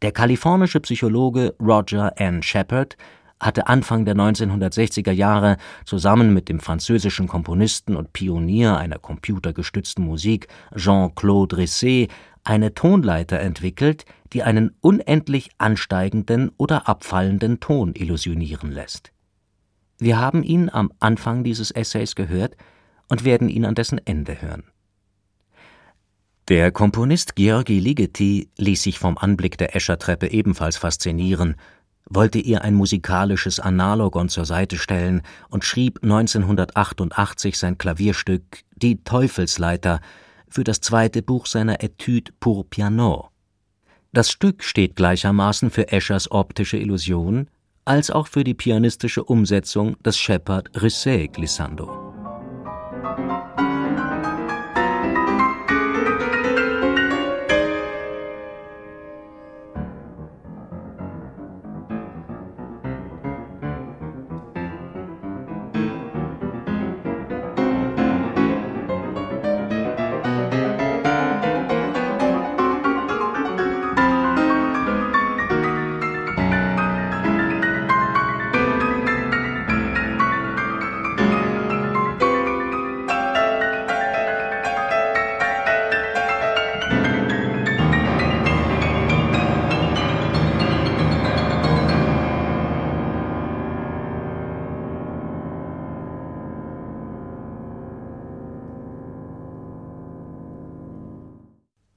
[0.02, 2.42] Der kalifornische Psychologe Roger N.
[2.44, 2.96] Shepard
[3.40, 10.48] hatte Anfang der 1960er Jahre zusammen mit dem französischen Komponisten und Pionier einer computergestützten Musik
[10.76, 12.10] Jean-Claude Risset
[12.44, 19.12] eine Tonleiter entwickelt, die einen unendlich ansteigenden oder abfallenden Ton illusionieren lässt.
[20.00, 22.58] Wir haben ihn am Anfang dieses Essays gehört
[23.10, 24.64] und werden ihn an dessen Ende hören.
[26.50, 31.56] Der Komponist Georgi Ligeti ließ sich vom Anblick der Eschertreppe ebenfalls faszinieren,
[32.16, 38.44] wollte ihr ein musikalisches Analogon zur Seite stellen und schrieb 1988 sein Klavierstück
[38.76, 40.00] Die Teufelsleiter
[40.48, 43.30] für das zweite Buch seiner Etude pour Piano.
[44.12, 47.48] Das Stück steht gleichermaßen für Eschers optische Illusion
[47.86, 52.14] als auch für die pianistische Umsetzung des Shepard-Risset-Glissando.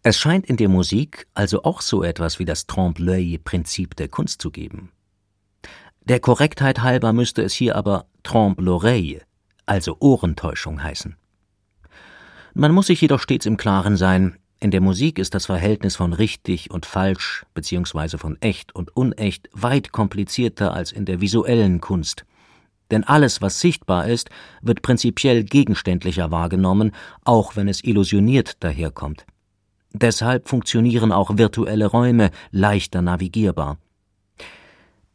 [0.08, 4.52] Es scheint in der Musik also auch so etwas wie das Trompe-l'œil-Prinzip der Kunst zu
[4.52, 4.92] geben.
[6.04, 9.22] Der Korrektheit halber müsste es hier aber Trompe l'oreille,
[9.66, 11.16] also Ohrentäuschung heißen.
[12.54, 16.12] Man muss sich jedoch stets im Klaren sein, in der Musik ist das Verhältnis von
[16.12, 18.16] richtig und falsch bzw.
[18.16, 22.24] von echt und unecht weit komplizierter als in der visuellen Kunst.
[22.92, 24.30] Denn alles, was sichtbar ist,
[24.62, 26.92] wird prinzipiell gegenständlicher wahrgenommen,
[27.24, 29.26] auch wenn es illusioniert daherkommt.
[29.98, 33.78] Deshalb funktionieren auch virtuelle Räume leichter navigierbar.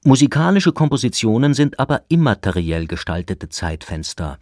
[0.04, 4.40] Musikalische Kompositionen sind aber immateriell gestaltete Zeitfenster,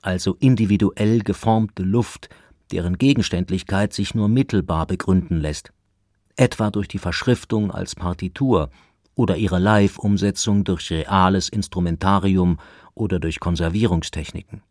[0.00, 2.30] also individuell geformte Luft,
[2.70, 5.72] deren Gegenständlichkeit sich nur mittelbar begründen lässt,
[6.36, 8.70] etwa durch die Verschriftung als Partitur
[9.14, 12.58] oder ihre Live-Umsetzung durch reales Instrumentarium
[12.94, 14.62] oder durch Konservierungstechniken.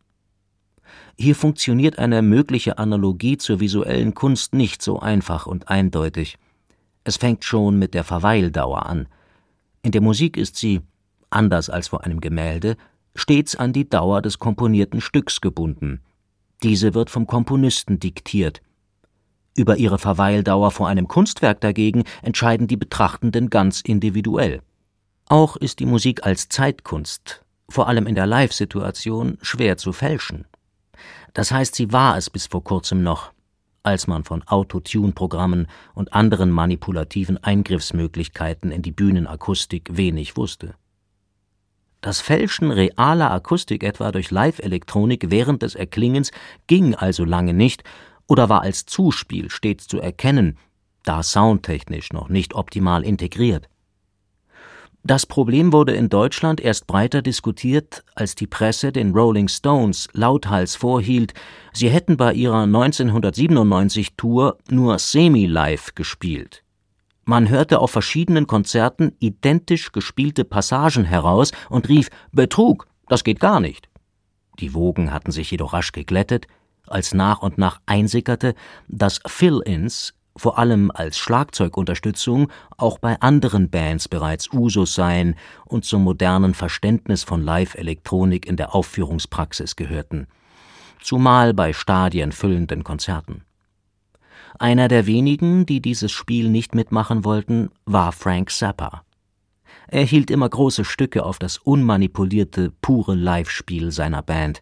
[1.17, 6.37] Hier funktioniert eine mögliche Analogie zur visuellen Kunst nicht so einfach und eindeutig.
[7.03, 9.07] Es fängt schon mit der Verweildauer an.
[9.81, 10.81] In der Musik ist sie,
[11.29, 12.77] anders als vor einem Gemälde,
[13.15, 16.01] stets an die Dauer des komponierten Stücks gebunden.
[16.63, 18.61] Diese wird vom Komponisten diktiert.
[19.57, 24.61] Über ihre Verweildauer vor einem Kunstwerk dagegen entscheiden die Betrachtenden ganz individuell.
[25.27, 30.45] Auch ist die Musik als Zeitkunst, vor allem in der Live-Situation, schwer zu fälschen.
[31.33, 33.31] Das heißt, sie war es bis vor kurzem noch,
[33.83, 40.75] als man von Autotune-Programmen und anderen manipulativen Eingriffsmöglichkeiten in die Bühnenakustik wenig wusste.
[42.01, 46.31] Das Fälschen realer Akustik etwa durch Live-Elektronik während des Erklingens
[46.65, 47.83] ging also lange nicht
[48.27, 50.57] oder war als Zuspiel stets zu erkennen,
[51.03, 53.69] da soundtechnisch noch nicht optimal integriert.
[55.03, 60.75] Das Problem wurde in Deutschland erst breiter diskutiert, als die Presse den Rolling Stones lauthals
[60.75, 61.33] vorhielt,
[61.73, 66.63] sie hätten bei ihrer 1997-Tour nur semi-live gespielt.
[67.25, 73.59] Man hörte auf verschiedenen Konzerten identisch gespielte Passagen heraus und rief Betrug, das geht gar
[73.59, 73.89] nicht.
[74.59, 76.45] Die Wogen hatten sich jedoch rasch geglättet,
[76.87, 78.53] als nach und nach einsickerte,
[78.87, 86.03] dass Fill-ins vor allem als Schlagzeugunterstützung, auch bei anderen Bands bereits Usus seien und zum
[86.03, 90.27] modernen Verständnis von Live-Elektronik in der Aufführungspraxis gehörten,
[91.01, 93.43] zumal bei stadienfüllenden Konzerten.
[94.59, 99.03] Einer der wenigen, die dieses Spiel nicht mitmachen wollten, war Frank Zappa.
[99.87, 104.61] Er hielt immer große Stücke auf das unmanipulierte, pure Live-Spiel seiner Band.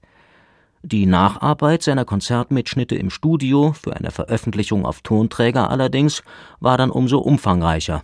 [0.81, 6.23] Die Nacharbeit seiner Konzertmitschnitte im Studio für eine Veröffentlichung auf Tonträger allerdings
[6.61, 8.03] war dann umso umfangreicher.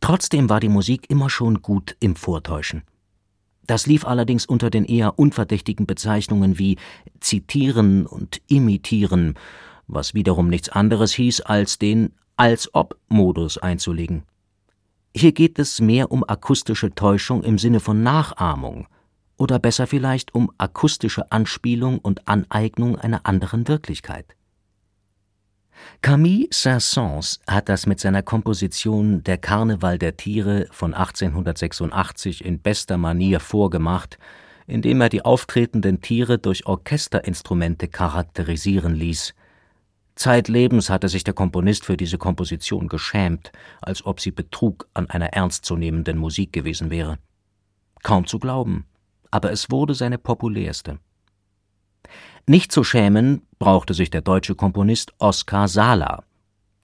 [0.00, 2.82] Trotzdem war die Musik immer schon gut im Vortäuschen.
[3.66, 6.76] Das lief allerdings unter den eher unverdächtigen Bezeichnungen wie
[7.20, 9.34] zitieren und imitieren,
[9.86, 14.24] was wiederum nichts anderes hieß, als den Als-ob-Modus einzulegen.
[15.16, 18.86] Hier geht es mehr um akustische Täuschung im Sinne von Nachahmung,
[19.36, 24.36] oder besser vielleicht um akustische Anspielung und Aneignung einer anderen Wirklichkeit.
[26.00, 32.96] Camille Saint-Saëns hat das mit seiner Komposition Der Karneval der Tiere von 1886 in bester
[32.96, 34.18] Manier vorgemacht,
[34.66, 39.34] indem er die auftretenden Tiere durch Orchesterinstrumente charakterisieren ließ.
[40.16, 45.34] Zeitlebens hatte sich der Komponist für diese Komposition geschämt, als ob sie Betrug an einer
[45.34, 47.18] ernstzunehmenden Musik gewesen wäre.
[48.02, 48.86] Kaum zu glauben,
[49.36, 50.98] aber es wurde seine populärste.
[52.46, 56.24] Nicht zu schämen brauchte sich der deutsche Komponist Oskar Sala,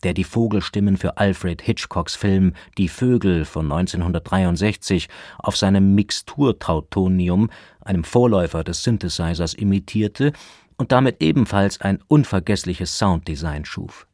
[0.02, 7.48] der die Vogelstimmen für Alfred Hitchcocks Film Die Vögel von 1963 auf seinem Mixturtrautonium,
[7.80, 10.34] einem Vorläufer des Synthesizers, imitierte
[10.76, 14.06] und damit ebenfalls ein unvergessliches Sounddesign schuf.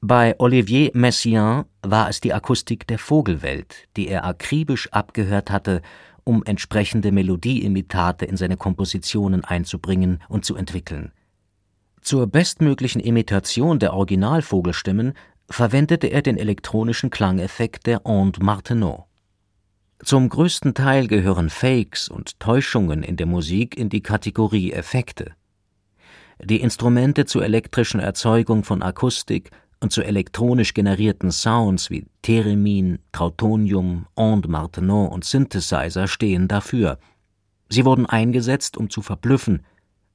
[0.00, 5.80] Bei Olivier Messiaen war es die Akustik der Vogelwelt, die er akribisch abgehört hatte
[6.26, 11.12] um entsprechende Melodieimitate in seine Kompositionen einzubringen und zu entwickeln.
[12.02, 15.14] Zur bestmöglichen Imitation der Originalvogelstimmen
[15.48, 19.04] verwendete er den elektronischen Klangeffekt der Onde Martenot.
[20.04, 25.32] Zum größten Teil gehören Fakes und Täuschungen in der Musik in die Kategorie Effekte.
[26.42, 34.06] Die Instrumente zur elektrischen Erzeugung von Akustik und zu elektronisch generierten Sounds wie Theremin, Trautonium,
[34.16, 36.98] Onde Martenot und Synthesizer stehen dafür.
[37.68, 39.64] Sie wurden eingesetzt, um zu verblüffen,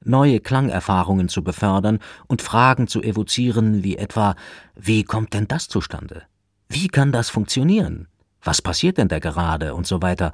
[0.04, 4.34] neue Klangerfahrungen zu befördern und Fragen zu evozieren, wie etwa
[4.74, 6.22] Wie kommt denn das zustande?
[6.68, 8.08] Wie kann das funktionieren?
[8.42, 9.74] Was passiert denn da gerade?
[9.74, 10.32] und so weiter.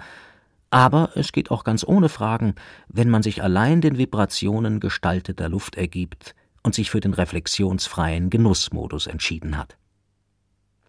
[0.71, 2.55] Aber es geht auch ganz ohne Fragen,
[2.88, 9.07] wenn man sich allein den Vibrationen gestalteter Luft ergibt, und sich für den reflexionsfreien Genussmodus
[9.07, 9.77] entschieden hat.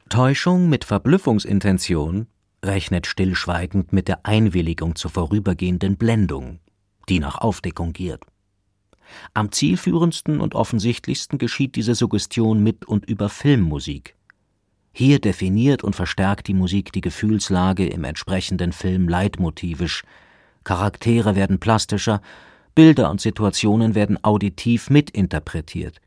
[0.10, 2.28] Täuschung mit Verblüffungsintention
[2.64, 6.60] rechnet stillschweigend mit der Einwilligung zur vorübergehenden Blendung,
[7.08, 8.24] die nach Aufdeckung giert.
[9.34, 14.16] Am zielführendsten und offensichtlichsten geschieht diese Suggestion mit und über Filmmusik.
[14.92, 20.04] Hier definiert und verstärkt die Musik die Gefühlslage im entsprechenden Film leitmotivisch,
[20.64, 22.22] Charaktere werden plastischer,
[22.76, 26.00] Bilder und Situationen werden auditiv mitinterpretiert.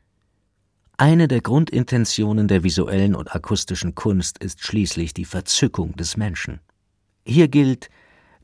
[0.97, 6.59] Eine der Grundintentionen der visuellen und akustischen Kunst ist schließlich die Verzückung des Menschen.
[7.25, 7.89] Hier gilt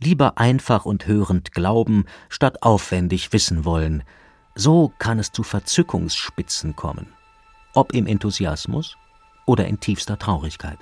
[0.02, 4.04] lieber einfach und hörend glauben, statt aufwendig wissen wollen.
[4.56, 7.08] So kann es zu Verzückungsspitzen kommen,
[7.74, 8.98] ob im Enthusiasmus
[9.46, 10.80] oder in tiefster Traurigkeit.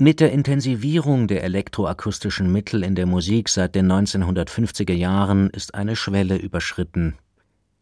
[0.00, 5.96] Mit der Intensivierung der elektroakustischen Mittel in der Musik seit den 1950er Jahren ist eine
[5.96, 7.16] Schwelle überschritten.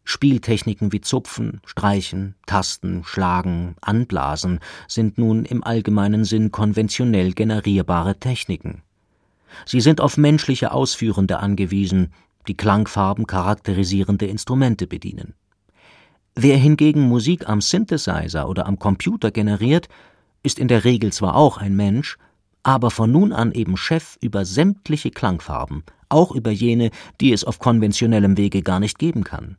[0.02, 8.80] Spieltechniken wie Zupfen, Streichen, Tasten, Schlagen, Anblasen sind nun im allgemeinen Sinn konventionell generierbare Techniken.
[9.66, 12.14] Sie sind auf menschliche Ausführende angewiesen,
[12.48, 15.34] die Klangfarben charakterisierende Instrumente bedienen.
[16.34, 19.90] Wer hingegen Musik am Synthesizer oder am Computer generiert,
[20.46, 22.16] ist in der Regel zwar auch ein Mensch,
[22.62, 26.90] aber von nun an eben Chef über sämtliche Klangfarben, auch über jene,
[27.20, 29.56] die es auf konventionellem Wege gar nicht geben kann.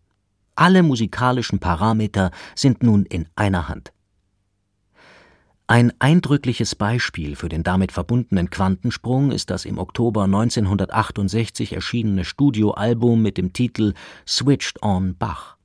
[0.55, 3.91] Alle musikalischen Parameter sind nun in einer Hand.
[5.67, 13.21] Ein eindrückliches Beispiel für den damit verbundenen Quantensprung ist das im Oktober 1968 erschienene Studioalbum
[13.21, 13.93] mit dem Titel
[14.25, 15.57] Switched on Bach.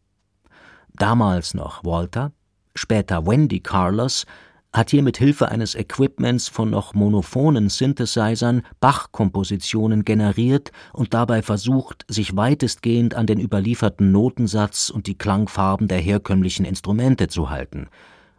[0.95, 2.33] Damals noch Walter,
[2.75, 4.27] später Wendy Carlos
[4.73, 12.07] hat hier mit Hilfe eines Equipments von noch monophonen Synthesizern Bach-Kompositionen generiert und dabei versucht,
[12.09, 17.89] sich weitestgehend an den überlieferten Notensatz und die Klangfarben der herkömmlichen Instrumente zu halten.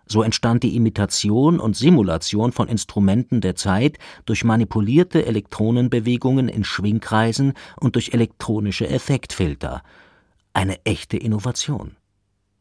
[0.05, 7.53] So entstand die Imitation und Simulation von Instrumenten der Zeit durch manipulierte Elektronenbewegungen in Schwingkreisen
[7.79, 9.81] und durch elektronische Effektfilter.
[10.53, 11.95] Eine echte Innovation.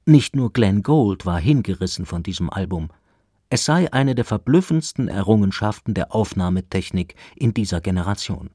[0.04, 2.90] Nicht nur Glenn Gould war hingerissen von diesem Album.
[3.54, 8.48] Es sei eine der verblüffendsten Errungenschaften der Aufnahmetechnik in dieser Generation.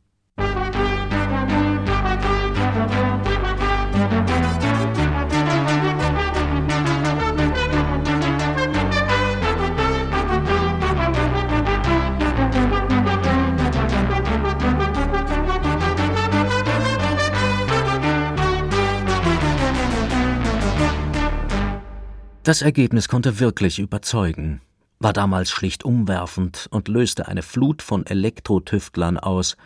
[22.41, 24.61] Das Ergebnis konnte wirklich überzeugen
[24.99, 29.57] war damals schlicht umwerfend und löste eine Flut von Elektrotüftlern aus,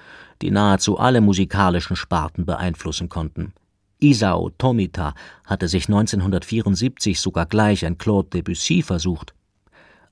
[0.41, 3.53] die nahezu alle musikalischen Sparten beeinflussen konnten.
[3.99, 5.13] Isao Tomita
[5.45, 9.34] hatte sich 1974 sogar gleich ein Claude Debussy versucht.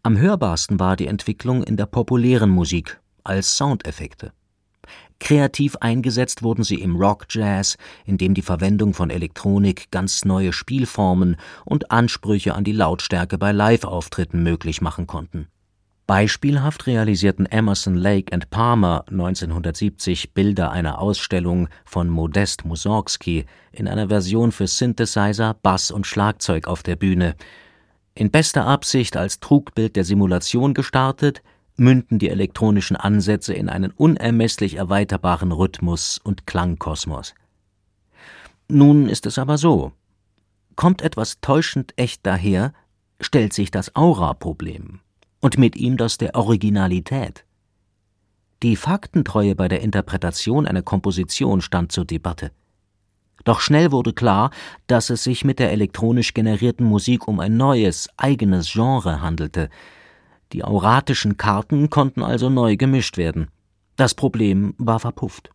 [0.03, 4.31] Am hörbarsten war die Entwicklung in der populären Musik als Soundeffekte.
[5.19, 11.35] Kreativ eingesetzt wurden sie im Rock-Jazz, in dem die Verwendung von Elektronik ganz neue Spielformen
[11.65, 15.47] und Ansprüche an die Lautstärke bei Live-Auftritten möglich machen konnten.
[16.09, 24.07] Beispielhaft realisierten Emerson, Lake and Palmer 1970 Bilder einer Ausstellung von Modest Mussorgsky in einer
[24.07, 27.35] Version für Synthesizer, Bass und Schlagzeug auf der Bühne.
[28.15, 31.43] In bester Absicht als Trugbild der Simulation gestartet,
[31.79, 37.33] münden die elektronischen Ansätze in einen unermesslich erweiterbaren Rhythmus und Klangkosmos.
[38.67, 39.91] Nun ist es aber so.
[40.75, 42.73] Kommt etwas täuschend echt daher,
[43.19, 44.99] stellt sich das Aura-Problem
[45.41, 47.45] und mit ihm das der Originalität.
[48.61, 52.51] Die Faktentreue bei der Interpretation einer Komposition stand zur Debatte.
[53.45, 54.51] Doch schnell wurde klar,
[54.87, 59.69] dass es sich mit der elektronisch generierten Musik um ein neues, eigenes Genre handelte,
[60.53, 63.49] die auratischen Karten konnten also neu gemischt werden.
[63.95, 65.51] Das Problem war verpufft.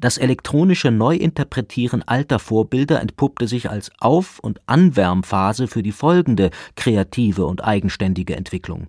[0.00, 7.44] Das elektronische Neuinterpretieren alter Vorbilder entpuppte sich als Auf- und Anwärmphase für die folgende kreative
[7.44, 8.86] und eigenständige Entwicklung.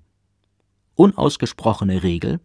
[0.95, 2.39] Unausgesprochene Regel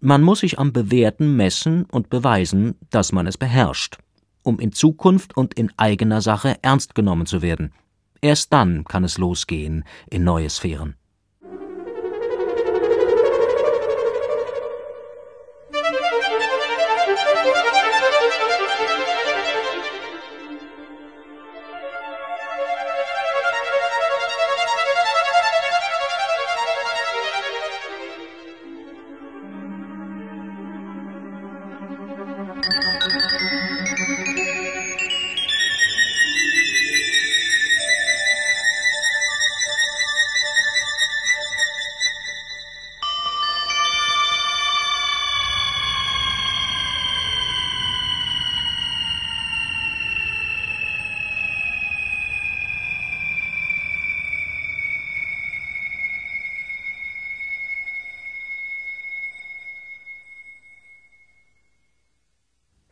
[0.00, 3.96] Man muss sich am Bewährten messen und beweisen, dass man es beherrscht,
[4.42, 7.72] um in Zukunft und in eigener Sache ernst genommen zu werden.
[8.20, 10.97] Erst dann kann es losgehen in neue Sphären.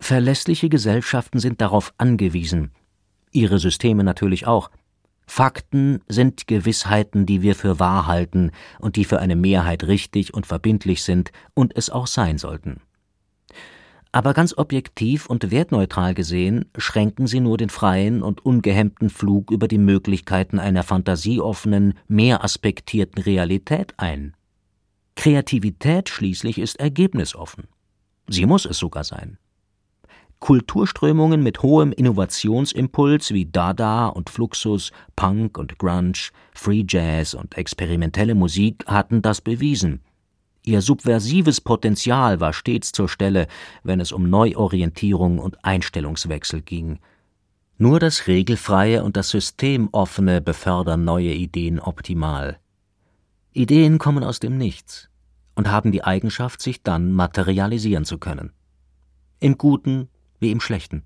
[0.07, 2.71] Verlässliche Gesellschaften sind darauf angewiesen,
[3.33, 4.71] ihre Systeme natürlich auch.
[5.27, 10.47] Fakten sind Gewissheiten, die wir für wahr halten und die für eine Mehrheit richtig und
[10.47, 12.83] verbindlich sind und es auch sein sollten.
[14.13, 19.67] Aber ganz objektiv und wertneutral gesehen schränken sie nur den freien und ungehemmten Flug über
[19.67, 24.37] die Möglichkeiten einer fantasieoffenen, mehraspektierten Realität ein.
[25.17, 27.65] Kreativität schließlich ist ergebnisoffen.
[28.29, 29.39] Sie muss es sogar sein.
[30.41, 38.35] Kulturströmungen mit hohem Innovationsimpuls wie Dada und Fluxus, Punk und Grunge, Free Jazz und experimentelle
[38.35, 40.01] Musik hatten das bewiesen.
[40.65, 43.47] Ihr subversives Potenzial war stets zur Stelle,
[43.85, 46.99] wenn es um Neuorientierung und Einstellungswechsel ging.
[47.79, 52.59] Nur das Regelfreie und das Systemoffene befördern neue Ideen optimal.
[53.53, 55.09] Ideen kommen aus dem Nichts
[55.55, 58.53] und haben die Eigenschaft, sich dann materialisieren zu können.
[59.39, 60.09] Im Guten
[60.41, 61.05] wie im Schlechten.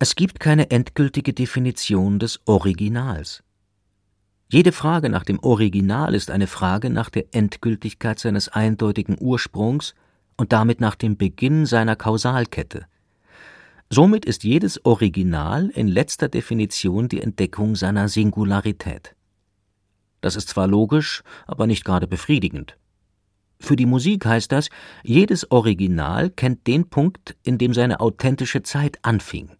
[0.00, 3.42] Es gibt keine endgültige Definition des Originals.
[4.48, 9.96] Jede Frage nach dem Original ist eine Frage nach der Endgültigkeit seines eindeutigen Ursprungs
[10.36, 12.86] und damit nach dem Beginn seiner Kausalkette.
[13.90, 19.16] Somit ist jedes Original in letzter Definition die Entdeckung seiner Singularität.
[20.20, 22.78] Das ist zwar logisch, aber nicht gerade befriedigend.
[23.58, 24.68] Für die Musik heißt das,
[25.02, 29.57] jedes Original kennt den Punkt, in dem seine authentische Zeit anfing.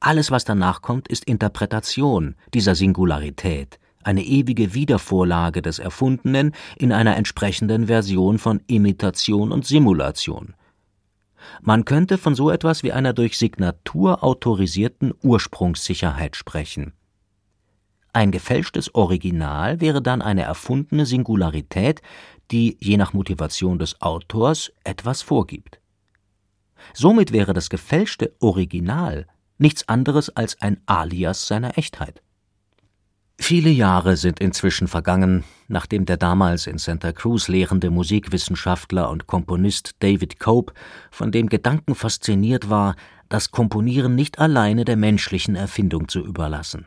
[0.00, 7.16] Alles, was danach kommt, ist Interpretation dieser Singularität, eine ewige Wiedervorlage des Erfundenen in einer
[7.16, 10.54] entsprechenden Version von Imitation und Simulation.
[11.60, 16.92] Man könnte von so etwas wie einer durch Signatur autorisierten Ursprungssicherheit sprechen.
[18.12, 22.00] Ein gefälschtes Original wäre dann eine erfundene Singularität,
[22.50, 25.80] die je nach Motivation des Autors etwas vorgibt.
[26.94, 29.26] Somit wäre das gefälschte Original
[29.58, 32.22] nichts anderes als ein Alias seiner Echtheit.
[33.38, 39.96] Viele Jahre sind inzwischen vergangen, nachdem der damals in Santa Cruz lehrende Musikwissenschaftler und Komponist
[40.00, 40.72] David Cope
[41.10, 42.96] von dem Gedanken fasziniert war,
[43.28, 46.86] das Komponieren nicht alleine der menschlichen Erfindung zu überlassen.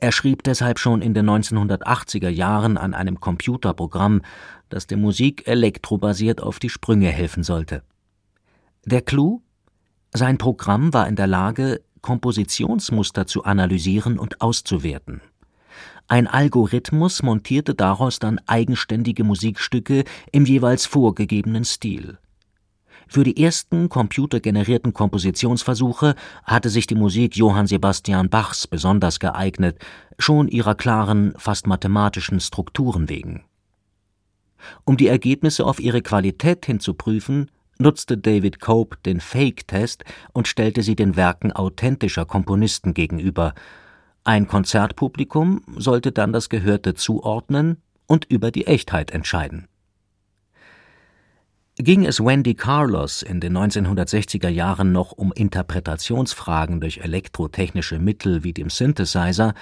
[0.00, 4.22] Er schrieb deshalb schon in den 1980er Jahren an einem Computerprogramm,
[4.68, 7.82] das der Musik elektrobasiert auf die Sprünge helfen sollte.
[8.84, 9.42] Der Clou
[10.12, 15.20] sein Programm war in der Lage, Kompositionsmuster zu analysieren und auszuwerten.
[16.06, 22.18] Ein Algorithmus montierte daraus dann eigenständige Musikstücke im jeweils vorgegebenen Stil.
[23.08, 29.78] Für die ersten computergenerierten Kompositionsversuche hatte sich die Musik Johann Sebastian Bachs besonders geeignet,
[30.18, 33.44] schon ihrer klaren, fast mathematischen Strukturen wegen.
[34.84, 40.48] Um die Ergebnisse auf ihre Qualität hin zu prüfen, nutzte David Cope den Fake-Test und
[40.48, 43.54] stellte sie den Werken authentischer Komponisten gegenüber.
[44.24, 49.68] Ein Konzertpublikum sollte dann das Gehörte zuordnen und über die Echtheit entscheiden.
[51.76, 58.52] Ging es Wendy Carlos in den 1960er Jahren noch um Interpretationsfragen durch elektrotechnische Mittel wie
[58.52, 59.54] dem Synthesizer,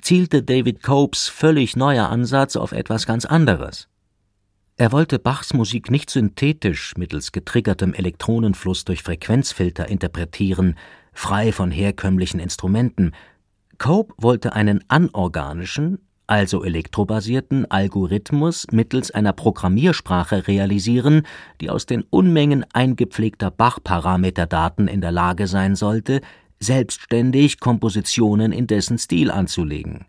[0.00, 3.88] zielte David Copes völlig neuer Ansatz auf etwas ganz anderes.
[4.78, 10.76] Er wollte Bachs Musik nicht synthetisch mittels getriggertem Elektronenfluss durch Frequenzfilter interpretieren,
[11.12, 13.12] frei von herkömmlichen Instrumenten.
[13.76, 21.26] Cope wollte einen anorganischen, also elektrobasierten Algorithmus mittels einer Programmiersprache realisieren,
[21.60, 26.22] die aus den Unmengen eingepflegter Bach-Parameterdaten in der Lage sein sollte,
[26.60, 30.06] selbstständig Kompositionen in dessen Stil anzulegen.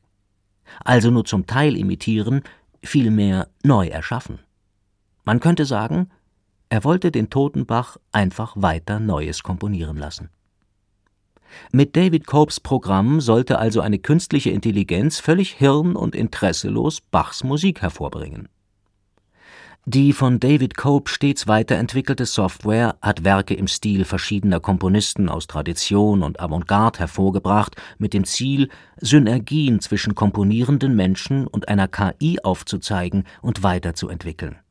[0.86, 2.44] Also nur zum Teil imitieren,
[2.82, 4.40] vielmehr neu erschaffen.
[5.24, 6.10] Man könnte sagen,
[6.70, 10.30] er wollte den toten Bach einfach weiter Neues komponieren lassen.
[11.72, 17.82] Mit David Copes Programm sollte also eine künstliche Intelligenz völlig hirn- und interesselos Bachs Musik
[17.82, 18.50] hervorbringen.
[19.86, 26.24] Die von David Cope stets weiterentwickelte Software hat Werke im Stil verschiedener Komponisten aus Tradition
[26.24, 28.70] und Avantgarde hervorgebracht, mit dem Ziel,
[29.02, 34.63] Synergien zwischen komponierenden Menschen und einer KI aufzuzeigen und weiterzuentwickeln.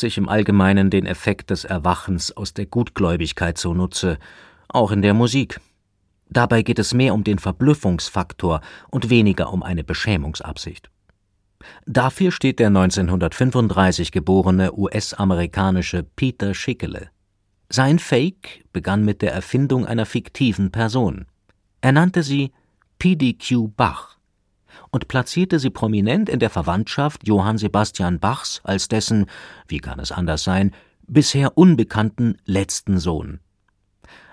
[0.00, 4.18] Sich im Allgemeinen den Effekt des Erwachens aus der Gutgläubigkeit zunutze,
[4.68, 5.60] auch in der Musik.
[6.28, 10.90] Dabei geht es mehr um den Verblüffungsfaktor und weniger um eine Beschämungsabsicht.
[11.86, 17.10] Dafür steht der 1935 geborene US-amerikanische Peter Schickele.
[17.68, 21.26] Sein Fake begann mit der Erfindung einer fiktiven Person.
[21.80, 22.52] Er nannte sie
[22.98, 24.19] PDQ Bach
[24.90, 29.26] und platzierte sie prominent in der Verwandtschaft Johann Sebastian Bachs als dessen,
[29.68, 30.72] wie kann es anders sein,
[31.06, 33.40] bisher unbekannten letzten Sohn.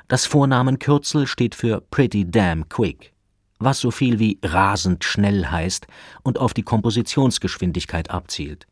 [0.07, 3.13] Das Vornamenkürzel steht für Pretty Damn Quick,
[3.59, 5.87] was so viel wie rasend schnell heißt
[6.23, 8.67] und auf die Kompositionsgeschwindigkeit abzielt.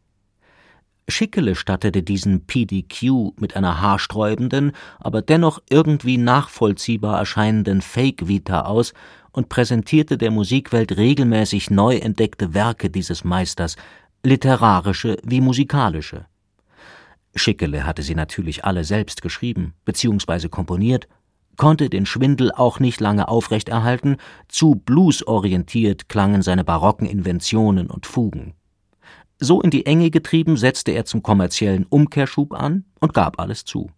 [1.07, 8.93] Schickele stattete diesen PDQ mit einer haarsträubenden, aber dennoch irgendwie nachvollziehbar erscheinenden Fake-Vita aus
[9.35, 13.75] und präsentierte der Musikwelt regelmäßig neu entdeckte Werke dieses Meisters,
[14.23, 16.25] literarische wie musikalische.
[17.35, 20.47] Schickele hatte sie natürlich alle selbst geschrieben bzw.
[20.47, 21.07] komponiert,
[21.57, 24.17] konnte den Schwindel auch nicht lange aufrechterhalten,
[24.47, 28.53] zu bluesorientiert klangen seine barocken Inventionen und Fugen.
[29.37, 33.89] So in die Enge getrieben setzte er zum kommerziellen Umkehrschub an und gab alles zu.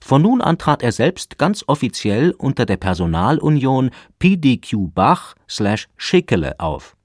[0.00, 6.58] Von nun an trat er selbst ganz offiziell unter der Personalunion PDQ Bach slash Schickele
[6.60, 6.96] auf.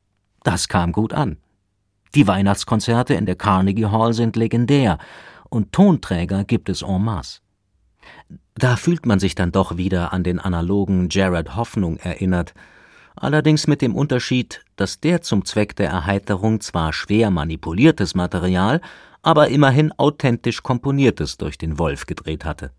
[0.43, 1.37] Das kam gut an.
[2.15, 4.97] Die Weihnachtskonzerte in der Carnegie Hall sind legendär
[5.49, 7.41] und Tonträger gibt es en masse.
[8.55, 12.53] Da fühlt man sich dann doch wieder an den analogen Jared Hoffnung erinnert,
[13.15, 18.81] allerdings mit dem Unterschied, dass der zum Zweck der Erheiterung zwar schwer manipuliertes Material,
[19.21, 22.71] aber immerhin authentisch komponiertes durch den Wolf gedreht hatte.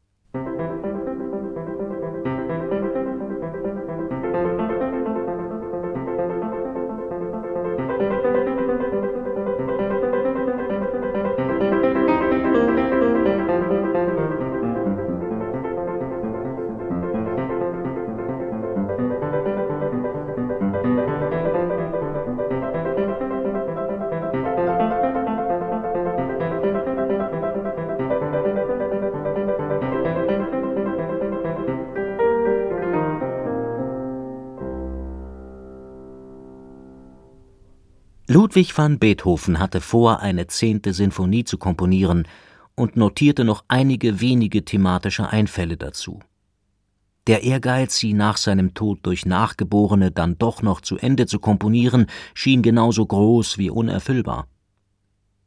[38.51, 42.27] Ludwig van Beethoven hatte vor, eine zehnte Sinfonie zu komponieren
[42.75, 46.19] und notierte noch einige wenige thematische Einfälle dazu.
[47.29, 52.07] Der Ehrgeiz, sie nach seinem Tod durch Nachgeborene dann doch noch zu Ende zu komponieren,
[52.35, 54.49] schien genauso groß wie unerfüllbar.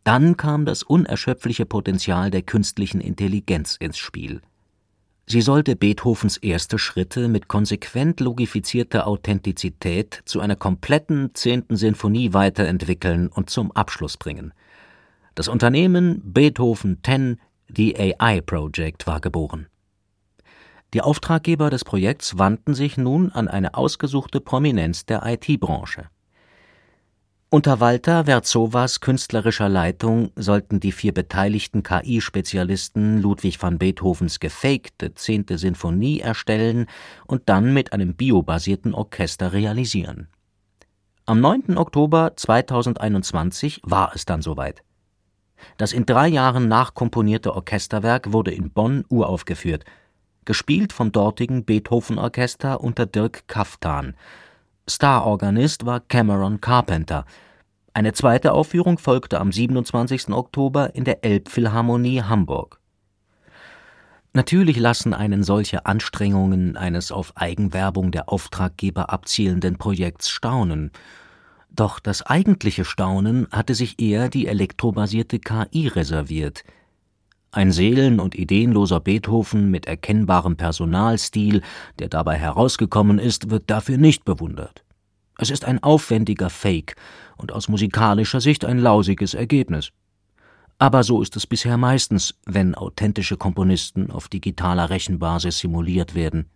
[0.06, 4.40] Dann kam das unerschöpfliche Potenzial der künstlichen Intelligenz ins Spiel–
[5.26, 13.30] Sie sollte Beethovens erste Schritte mit konsequent logifizierter Authentizität zu einer kompletten zehnten Sinfonie weiterentwickeln
[13.30, 14.54] und zum Abschluss bringen.
[15.34, 19.68] Das Unternehmen Beethoven 10, die AI Project, war geboren.
[20.94, 26.10] Die Auftraggeber des Projekts wandten sich nun an eine ausgesuchte Prominenz der IT-Branche.
[27.54, 35.60] Unter Walter Werzowas künstlerischer Leitung sollten die vier beteiligten KI-Spezialisten Ludwig van Beethovens gefakte zehnte
[35.60, 36.88] Sinfonie erstellen
[37.28, 40.30] und dann mit einem biobasierten Orchester realisieren.
[41.28, 41.78] Am 9.
[41.78, 44.82] Oktober 2021 war es dann soweit.
[45.78, 49.86] Das in drei Jahren nachkomponierte Orchesterwerk wurde in Bonn uraufgeführt,
[50.46, 54.16] gespielt vom dortigen Beethoven-Orchester unter Dirk Kaftan–
[54.90, 57.26] Starorganist war Cameron Carpenter.
[57.94, 60.30] Eine zweite Aufführung folgte am 27.
[60.30, 62.82] Oktober in der Elbphilharmonie Hamburg.
[64.34, 70.92] Natürlich lassen einen solche Anstrengungen eines auf Eigenwerbung der Auftraggeber abzielenden Projekts staunen.
[71.70, 76.64] Doch das eigentliche Staunen hatte sich eher die elektrobasierte KI reserviert–
[77.54, 81.62] ein seelen- und ideenloser Beethoven mit erkennbarem Personalstil,
[82.00, 84.84] der dabei herausgekommen ist, wird dafür nicht bewundert.
[85.38, 86.96] Es ist ein aufwendiger Fake
[87.38, 89.92] und aus musikalischer Sicht ein lausiges Ergebnis.
[90.80, 96.50] Aber so ist es bisher meistens, wenn authentische Komponisten auf digitaler Rechenbasis simuliert werden.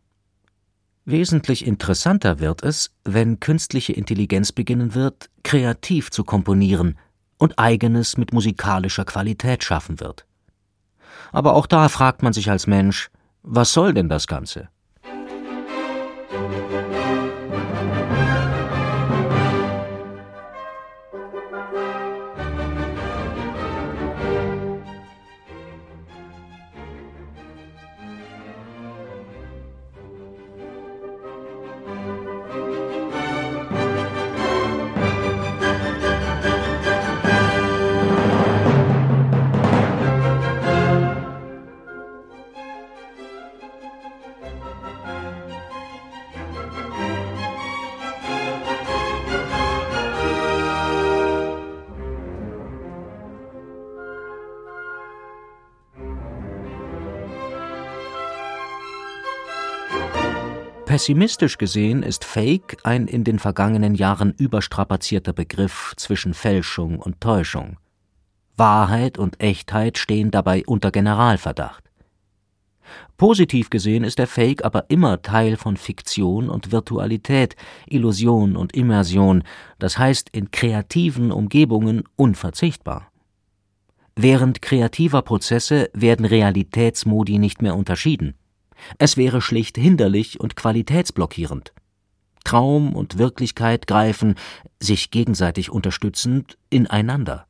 [1.06, 6.98] Wesentlich interessanter wird es, wenn künstliche Intelligenz beginnen wird, kreativ zu komponieren
[7.38, 10.28] und eigenes mit musikalischer Qualität schaffen wird
[11.32, 13.10] aber auch da fragt man sich als Mensch,
[13.44, 14.70] was soll denn das Ganze?
[61.08, 67.78] Pessimistisch gesehen ist Fake ein in den vergangenen Jahren überstrapazierter Begriff zwischen Fälschung und Täuschung.
[68.58, 71.86] Wahrheit und Echtheit stehen dabei unter Generalverdacht.
[73.16, 77.56] Positiv gesehen ist der Fake aber immer Teil von Fiktion und Virtualität,
[77.88, 79.44] Illusion und Immersion,
[79.80, 83.10] das heißt in kreativen Umgebungen unverzichtbar.
[84.18, 88.34] Während kreativer Prozesse werden Realitätsmodi nicht mehr unterschieden.
[88.98, 91.74] Es wäre schlicht hinderlich und qualitätsblockierend.
[92.44, 94.36] Traum und Wirklichkeit greifen,
[94.80, 97.46] sich gegenseitig unterstützend, ineinander.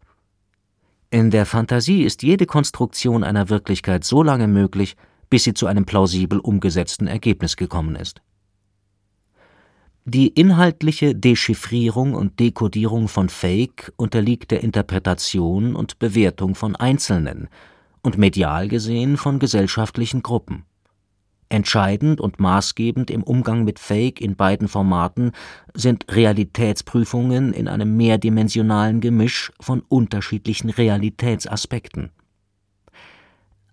[1.09, 4.97] In der Fantasie ist jede Konstruktion einer Wirklichkeit so lange möglich,
[5.29, 8.21] bis sie zu einem plausibel umgesetzten Ergebnis gekommen ist.
[10.09, 17.49] Die inhaltliche Dechiffrierung und Dekodierung von Fake unterliegt der Interpretation und Bewertung von Einzelnen
[18.03, 20.63] und medial gesehen von gesellschaftlichen Gruppen.
[21.49, 25.31] Entscheidend und maßgebend im Umgang mit Fake in beiden Formaten
[25.73, 32.11] sind Realitätsprüfungen in einem mehrdimensionalen Gemisch von unterschiedlichen Realitätsaspekten.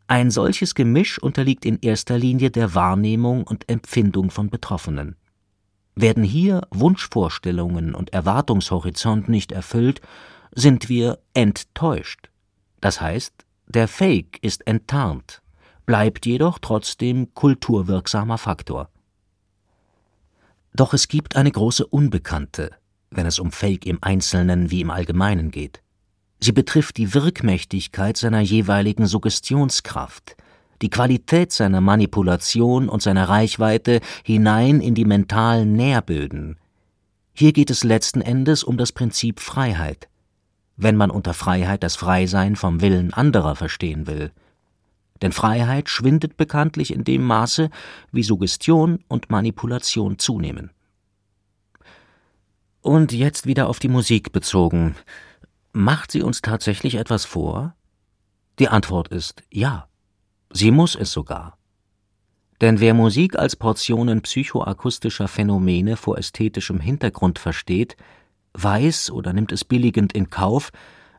[0.07, 5.16] Ein solches Gemisch unterliegt in erster Linie der Wahrnehmung und Empfindung von Betroffenen.
[5.97, 10.01] Werden hier Wunschvorstellungen und Erwartungshorizont nicht erfüllt,
[10.55, 12.29] sind wir enttäuscht.
[12.81, 13.33] Das heißt,
[13.66, 15.41] der Fake ist enttarnt
[15.87, 18.89] bleibt jedoch trotzdem kulturwirksamer Faktor.
[20.74, 22.70] Doch es gibt eine große Unbekannte,
[23.11, 25.82] wenn es um Fake im Einzelnen wie im Allgemeinen geht.
[26.41, 30.37] Sie betrifft die Wirkmächtigkeit seiner jeweiligen Suggestionskraft,
[30.82, 36.59] die Qualität seiner Manipulation und seiner Reichweite hinein in die mentalen Nährböden.
[37.32, 40.09] Hier geht es letzten Endes um das Prinzip Freiheit,
[40.76, 44.32] wenn man unter Freiheit das Freisein vom Willen anderer verstehen will–
[45.22, 47.70] denn Freiheit schwindet bekanntlich in dem Maße,
[48.12, 50.70] wie Suggestion und Manipulation zunehmen.
[52.80, 54.94] Und jetzt wieder auf die Musik bezogen.
[55.72, 57.74] Macht sie uns tatsächlich etwas vor?
[58.58, 59.88] Die Antwort ist ja.
[60.50, 61.58] Sie muss es sogar.
[62.60, 67.96] Denn wer Musik als Portionen psychoakustischer Phänomene vor ästhetischem Hintergrund versteht,
[68.52, 70.70] weiß oder nimmt es billigend in Kauf,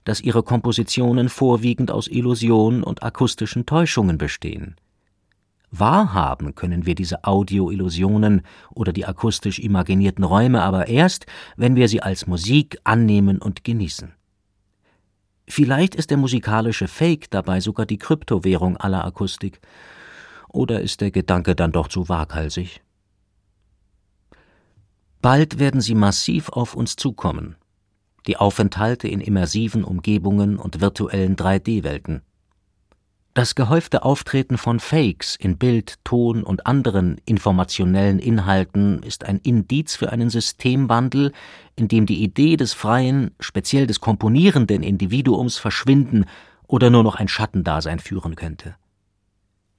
[0.05, 4.75] dass ihre Kompositionen vorwiegend aus Illusionen und akustischen Täuschungen bestehen.
[5.71, 8.43] Wahrhaben können wir diese Audioillusionen
[8.73, 11.25] oder die akustisch imaginierten Räume aber erst,
[11.57, 14.13] wenn wir sie als Musik annehmen und genießen.
[15.47, 19.59] Vielleicht ist der musikalische Fake dabei sogar die Kryptowährung aller Akustik.
[20.47, 22.81] Oder ist der Gedanke dann doch zu waghalsig?
[25.21, 27.57] Bald werden sie massiv auf uns zukommen
[28.27, 32.21] die Aufenthalte in immersiven Umgebungen und virtuellen 3D-Welten.
[33.33, 39.97] Das gehäufte Auftreten von Fakes in Bild, Ton und anderen informationellen Inhalten ist ein Indiz
[39.97, 41.33] für einen Systemwandel,
[41.75, 46.25] in dem die Idee des freien, speziell des komponierenden Individuums verschwinden
[46.65, 48.75] oder nur noch ein Schattendasein führen könnte.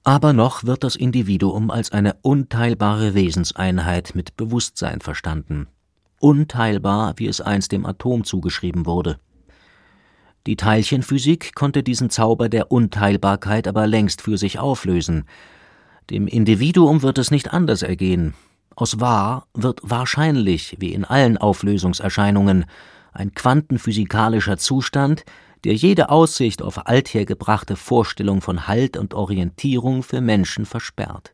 [0.03, 5.67] Aber noch wird das Individuum als eine unteilbare Wesenseinheit mit Bewusstsein verstanden
[6.19, 9.19] unteilbar, wie es einst dem Atom zugeschrieben wurde.
[10.47, 15.25] Die Teilchenphysik konnte diesen Zauber der Unteilbarkeit aber längst für sich auflösen.
[16.09, 18.33] Dem Individuum wird es nicht anders ergehen.
[18.75, 22.65] Aus wahr wird wahrscheinlich, wie in allen Auflösungserscheinungen,
[23.11, 25.25] ein quantenphysikalischer Zustand,
[25.63, 31.33] der jede Aussicht auf althergebrachte Vorstellung von Halt und Orientierung für Menschen versperrt.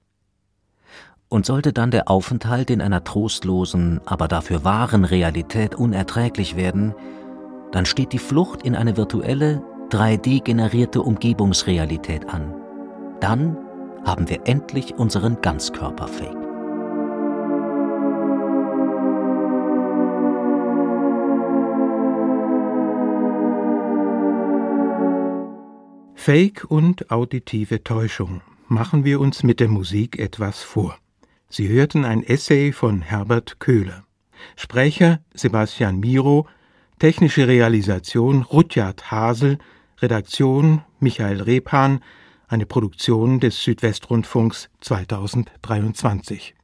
[1.34, 6.94] Und sollte dann der Aufenthalt in einer trostlosen, aber dafür wahren Realität unerträglich werden,
[7.72, 12.54] dann steht die Flucht in eine virtuelle, 3D-generierte Umgebungsrealität an.
[13.20, 13.58] Dann
[14.06, 16.38] haben wir endlich unseren Ganzkörper-Fake.
[26.14, 28.42] Fake und auditive Täuschung.
[28.68, 30.96] Machen wir uns mit der Musik etwas vor.
[31.56, 34.06] Sie hörten ein Essay von Herbert Köhler.
[34.56, 36.48] Sprecher Sebastian Miro,
[36.98, 39.60] technische Realisation Rudyard Hasel,
[40.00, 42.00] Redaktion Michael Rebhahn,
[42.48, 46.56] eine Produktion des Südwestrundfunks 2023